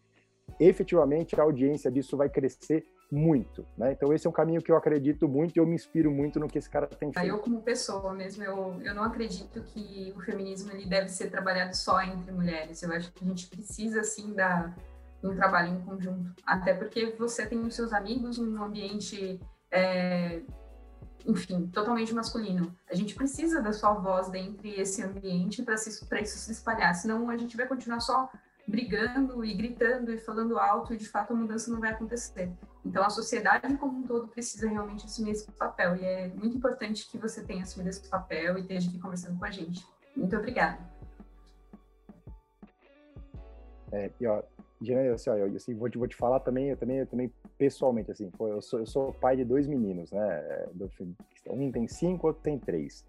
efetivamente 0.60 1.39
a 1.39 1.43
audiência 1.43 1.91
disso 1.91 2.15
vai 2.15 2.30
crescer 2.30 2.86
muito, 3.12 3.65
né? 3.78 3.93
Então 3.93 4.13
esse 4.13 4.28
é 4.28 4.30
um 4.30 4.34
caminho 4.34 4.62
que 4.62 4.72
eu 4.72 4.76
acredito 4.76 5.28
muito 5.28 5.56
e 5.56 5.60
eu 5.60 5.65
me 5.65 5.76
inspiro 5.76 6.12
muito 6.12 6.39
no 6.39 6.48
que 6.48 6.58
esse 6.58 6.70
cara 6.70 6.88
tem 6.88 7.12
feito. 7.12 7.28
Eu 7.28 7.39
como 7.39 7.62
pessoa 7.62 8.13
mesmo, 8.13 8.43
eu, 8.43 8.80
eu 8.84 8.93
não 8.93 9.04
acredito 9.04 9.62
que 9.62 10.13
o 10.15 10.20
feminismo 10.22 10.72
ele 10.72 10.86
deve 10.86 11.10
ser 11.10 11.30
trabalhado 11.30 11.76
só 11.76 12.02
entre 12.02 12.32
mulheres. 12.32 12.84
Eu 12.84 12.91
acho 12.91 13.12
que 13.13 13.24
a 13.24 13.28
gente 13.28 13.48
precisa 13.48 14.04
sim 14.04 14.34
da 14.34 14.74
um 15.24 15.36
trabalho 15.36 15.74
em 15.74 15.82
conjunto, 15.82 16.32
até 16.46 16.76
porque 16.76 17.08
você 17.17 17.43
tem 17.46 17.60
os 17.60 17.74
seus 17.74 17.91
amigos 17.91 18.38
num 18.38 18.63
ambiente 18.63 19.39
é, 19.72 20.41
enfim, 21.26 21.67
totalmente 21.67 22.13
masculino. 22.13 22.74
A 22.89 22.96
gente 22.96 23.15
precisa 23.15 23.62
da 23.62 23.74
sua 23.74 23.93
voz 23.93 24.30
dentro 24.30 24.62
desse 24.62 25.04
ambiente 25.04 25.63
para 25.63 25.76
isso 25.76 26.38
se 26.38 26.52
espalhar, 26.52 26.93
senão 26.96 27.30
a 27.30 27.36
gente 27.36 27.58
vai 27.58 27.67
continuar 27.67 28.00
só 28.00 28.30
brigando 28.67 29.45
e 29.45 29.53
gritando 29.53 30.12
e 30.12 30.17
falando 30.17 30.60
alto 30.60 30.93
e 30.93 30.97
de 30.97 31.08
fato 31.08 31.32
a 31.32 31.36
mudança 31.36 31.71
não 31.71 31.80
vai 31.80 31.91
acontecer. 31.91 32.51
Então 32.86 33.03
a 33.03 33.10
sociedade 33.10 33.75
como 33.77 33.99
um 33.99 34.03
todo 34.03 34.27
precisa 34.27 34.67
realmente 34.67 35.06
assumir 35.06 35.32
esse 35.32 35.49
papel 35.53 35.95
e 35.95 36.03
é 36.03 36.27
muito 36.27 36.58
importante 36.58 37.10
que 37.10 37.17
você 37.17 37.43
tenha 37.43 37.63
assumido 37.63 37.89
esse 37.89 38.08
papel 38.10 38.58
e 38.58 38.62
esteja 38.62 38.89
aqui 38.89 38.99
conversando 38.99 39.39
com 39.39 39.45
a 39.45 39.51
gente. 39.51 39.86
Muito 40.15 40.36
obrigada. 40.36 40.80
É, 43.91 44.12
e 44.19 44.27
ó, 44.27 44.43
Janaína, 44.82 45.15
assim, 45.15 45.30
ó, 45.30 45.36
eu 45.36 45.56
assim, 45.56 45.73
vou, 45.73 45.89
te, 45.89 45.97
vou 45.97 46.08
te 46.08 46.15
falar 46.15 46.41
também, 46.41 46.69
eu 46.69 46.77
também, 46.77 46.97
eu 46.97 47.08
também 47.08 47.34
pessoalmente, 47.58 48.12
assim, 48.12 48.30
eu 48.39 48.62
sou, 48.62 48.80
eu 48.80 48.86
sou 48.86 49.13
pai 49.13 49.38
de 49.38 49.45
dois 49.45 49.65
meninos, 49.65 50.12
né? 50.12 50.27
É, 50.30 50.69
um 51.49 51.71
tem 51.71 51.88
cinco, 51.88 52.27
outro 52.27 52.43
tem 52.43 52.60
três. 52.60 53.06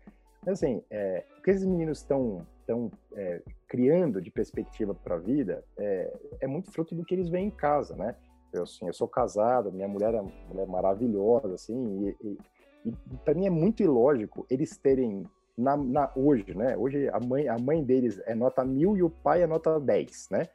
Mas, 0.46 0.62
assim, 0.62 0.82
é, 0.88 1.24
o 1.36 1.42
que 1.42 1.50
esses 1.50 1.64
meninos 1.64 1.98
estão 1.98 2.46
estão 2.68 2.90
é, 3.14 3.42
criando 3.66 4.20
de 4.20 4.30
perspectiva 4.30 4.94
para 4.94 5.14
a 5.14 5.18
vida 5.18 5.64
é, 5.78 6.12
é, 6.42 6.46
muito 6.46 6.70
fruto 6.70 6.94
do 6.94 7.04
que 7.04 7.14
eles 7.14 7.30
veem 7.30 7.46
em 7.46 7.50
casa, 7.50 7.96
né? 7.96 8.14
Eu, 8.52 8.64
assim, 8.64 8.86
eu 8.86 8.92
sou 8.92 9.08
casado, 9.08 9.72
minha 9.72 9.88
mulher 9.88 10.14
é 10.14 10.22
mulher 10.22 10.66
maravilhosa, 10.66 11.54
assim, 11.54 12.14
e, 12.22 12.28
e, 12.28 12.38
e 12.86 12.92
para 13.24 13.34
mim 13.34 13.46
é 13.46 13.50
muito 13.50 13.82
ilógico 13.82 14.46
eles 14.50 14.76
terem 14.76 15.24
na, 15.56 15.76
na, 15.76 16.12
hoje, 16.14 16.54
né? 16.54 16.76
Hoje 16.76 17.08
a 17.08 17.18
mãe, 17.18 17.48
a 17.48 17.58
mãe 17.58 17.82
deles 17.82 18.20
é 18.26 18.34
nota 18.34 18.64
mil 18.64 18.96
e 18.96 19.02
o 19.02 19.10
pai 19.10 19.42
é 19.42 19.46
nota 19.46 19.80
10, 19.80 20.28
né? 20.30 20.46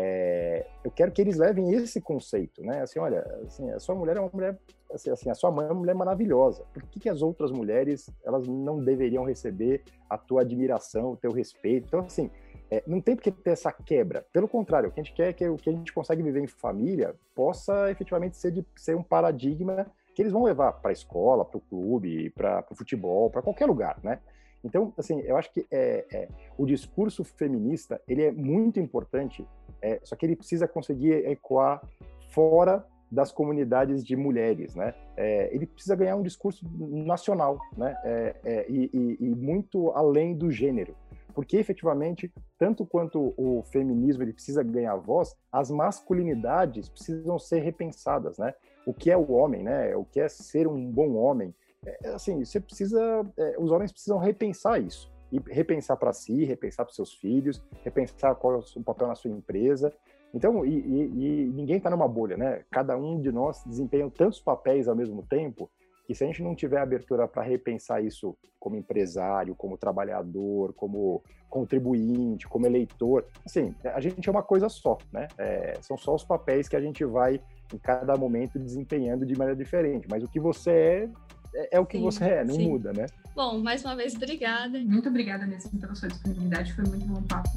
É, 0.00 0.64
eu 0.84 0.92
quero 0.92 1.10
que 1.10 1.20
eles 1.20 1.36
levem 1.36 1.72
esse 1.74 2.00
conceito, 2.00 2.62
né? 2.62 2.82
Assim, 2.82 3.00
olha, 3.00 3.20
assim, 3.44 3.68
a 3.72 3.80
sua 3.80 3.96
mulher 3.96 4.16
é 4.16 4.20
uma 4.20 4.30
mulher, 4.32 4.56
assim, 4.92 5.10
assim, 5.10 5.28
a 5.28 5.34
sua 5.34 5.50
mãe 5.50 5.66
é 5.66 5.70
uma 5.72 5.80
mulher 5.80 5.94
maravilhosa. 5.96 6.64
Por 6.72 6.84
que, 6.84 7.00
que 7.00 7.08
as 7.08 7.20
outras 7.20 7.50
mulheres 7.50 8.08
elas 8.24 8.46
não 8.46 8.78
deveriam 8.78 9.24
receber 9.24 9.82
a 10.08 10.16
tua 10.16 10.42
admiração, 10.42 11.10
o 11.10 11.16
teu 11.16 11.32
respeito? 11.32 11.88
Então, 11.88 11.98
assim, 11.98 12.30
é, 12.70 12.80
não 12.86 13.00
tem 13.00 13.16
porque 13.16 13.32
ter 13.32 13.50
essa 13.50 13.72
quebra. 13.72 14.24
Pelo 14.32 14.46
contrário, 14.46 14.88
o 14.88 14.92
que 14.92 15.00
a 15.00 15.02
gente 15.02 15.16
quer 15.16 15.30
é 15.30 15.32
que 15.32 15.48
o 15.48 15.56
que 15.56 15.68
a 15.68 15.72
gente 15.72 15.92
consegue 15.92 16.22
viver 16.22 16.44
em 16.44 16.46
família 16.46 17.16
possa 17.34 17.90
efetivamente 17.90 18.36
ser, 18.36 18.52
de, 18.52 18.64
ser 18.76 18.94
um 18.94 19.02
paradigma 19.02 19.84
que 20.14 20.22
eles 20.22 20.32
vão 20.32 20.44
levar 20.44 20.74
para 20.74 20.90
a 20.90 20.92
escola, 20.92 21.44
para 21.44 21.58
o 21.58 21.60
clube, 21.60 22.30
para 22.30 22.64
o 22.70 22.74
futebol, 22.76 23.30
para 23.30 23.42
qualquer 23.42 23.66
lugar, 23.66 23.98
né? 24.04 24.20
Então, 24.62 24.92
assim, 24.96 25.20
eu 25.22 25.36
acho 25.36 25.52
que 25.52 25.66
é, 25.70 26.04
é, 26.12 26.28
o 26.56 26.66
discurso 26.66 27.24
feminista 27.24 28.00
ele 28.06 28.22
é 28.22 28.30
muito 28.30 28.78
importante 28.78 29.44
é, 29.82 30.00
só 30.04 30.16
que 30.16 30.26
ele 30.26 30.36
precisa 30.36 30.66
conseguir 30.66 31.26
ecoar 31.26 31.82
fora 32.30 32.84
das 33.10 33.32
comunidades 33.32 34.04
de 34.04 34.14
mulheres, 34.14 34.74
né? 34.74 34.94
É, 35.16 35.54
ele 35.54 35.66
precisa 35.66 35.96
ganhar 35.96 36.16
um 36.16 36.22
discurso 36.22 36.66
nacional, 36.78 37.58
né? 37.76 37.96
É, 38.04 38.36
é, 38.44 38.66
e, 38.68 38.90
e, 38.92 39.16
e, 39.20 39.34
muito 39.34 39.90
além 39.92 40.36
do 40.36 40.50
gênero, 40.50 40.94
porque 41.34 41.56
efetivamente, 41.56 42.30
tanto 42.58 42.84
quanto 42.84 43.32
o 43.36 43.62
feminismo 43.72 44.22
ele 44.22 44.34
precisa 44.34 44.62
ganhar 44.62 44.96
voz, 44.96 45.34
as 45.50 45.70
masculinidades 45.70 46.88
precisam 46.88 47.38
ser 47.38 47.60
repensadas, 47.60 48.36
né? 48.36 48.52
O 48.86 48.92
que 48.92 49.10
é 49.10 49.16
o 49.16 49.32
homem, 49.32 49.62
né? 49.62 49.96
O 49.96 50.04
que 50.04 50.20
é 50.20 50.28
ser 50.28 50.68
um 50.68 50.90
bom 50.90 51.14
homem? 51.14 51.54
É, 51.84 52.08
assim, 52.10 52.44
você 52.44 52.60
precisa, 52.60 53.00
é, 53.38 53.56
os 53.58 53.70
homens 53.70 53.90
precisam 53.90 54.18
repensar 54.18 54.82
isso 54.82 55.10
e 55.30 55.38
repensar 55.50 55.96
para 55.96 56.12
si, 56.12 56.44
repensar 56.44 56.84
para 56.84 56.94
seus 56.94 57.12
filhos, 57.14 57.62
repensar 57.84 58.34
qual 58.34 58.54
é 58.54 58.56
o 58.58 58.62
seu 58.62 58.82
papel 58.82 59.08
na 59.08 59.14
sua 59.14 59.30
empresa. 59.30 59.92
Então, 60.32 60.64
e, 60.64 60.78
e, 60.78 61.44
e 61.44 61.46
ninguém 61.46 61.78
está 61.78 61.90
numa 61.90 62.08
bolha, 62.08 62.36
né? 62.36 62.64
Cada 62.70 62.96
um 62.96 63.20
de 63.20 63.32
nós 63.32 63.62
desempenha 63.64 64.10
tantos 64.10 64.40
papéis 64.40 64.88
ao 64.88 64.96
mesmo 64.96 65.22
tempo 65.22 65.70
que 66.08 66.14
se 66.14 66.24
a 66.24 66.26
gente 66.26 66.42
não 66.42 66.54
tiver 66.54 66.80
abertura 66.80 67.28
para 67.28 67.42
repensar 67.42 68.02
isso 68.02 68.34
como 68.58 68.76
empresário, 68.76 69.54
como 69.54 69.76
trabalhador, 69.76 70.72
como 70.72 71.22
contribuinte, 71.50 72.48
como 72.48 72.64
eleitor, 72.64 73.26
assim, 73.44 73.74
a 73.84 74.00
gente 74.00 74.26
é 74.26 74.32
uma 74.32 74.42
coisa 74.42 74.70
só, 74.70 74.96
né? 75.12 75.28
É, 75.36 75.74
são 75.82 75.98
só 75.98 76.14
os 76.14 76.24
papéis 76.24 76.66
que 76.66 76.76
a 76.76 76.80
gente 76.80 77.04
vai 77.04 77.42
em 77.74 77.76
cada 77.76 78.16
momento 78.16 78.58
desempenhando 78.58 79.26
de 79.26 79.36
maneira 79.36 79.54
diferente, 79.54 80.08
mas 80.10 80.22
o 80.22 80.28
que 80.28 80.40
você 80.40 80.70
é 80.70 81.10
é, 81.54 81.76
é 81.76 81.80
o 81.80 81.86
que 81.86 81.98
sim, 81.98 82.02
você 82.02 82.24
é, 82.24 82.44
não 82.44 82.54
sim. 82.54 82.68
muda, 82.68 82.92
né? 82.92 83.06
Bom, 83.34 83.58
mais 83.58 83.84
uma 83.84 83.94
vez, 83.94 84.14
obrigada. 84.14 84.78
Muito 84.80 85.08
obrigada 85.08 85.46
mesmo 85.46 85.78
pela 85.78 85.94
sua 85.94 86.08
disponibilidade, 86.08 86.72
foi 86.72 86.84
muito 86.84 87.06
bom 87.06 87.22
papo. 87.22 87.48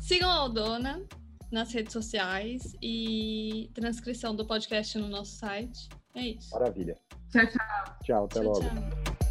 Sigam 0.00 0.30
a 0.30 0.34
Aldona 0.34 1.02
nas 1.50 1.72
redes 1.72 1.92
sociais 1.92 2.76
e 2.82 3.70
transcrição 3.72 4.34
do 4.34 4.44
podcast 4.44 4.98
no 4.98 5.08
nosso 5.08 5.36
site. 5.36 5.88
É 6.14 6.28
isso. 6.28 6.50
Maravilha. 6.52 6.98
Tchau, 7.30 7.46
tchau. 7.46 7.96
Tchau, 8.02 8.24
até 8.24 8.40
tchau, 8.40 8.44
logo. 8.44 8.60
Tchau. 8.60 9.23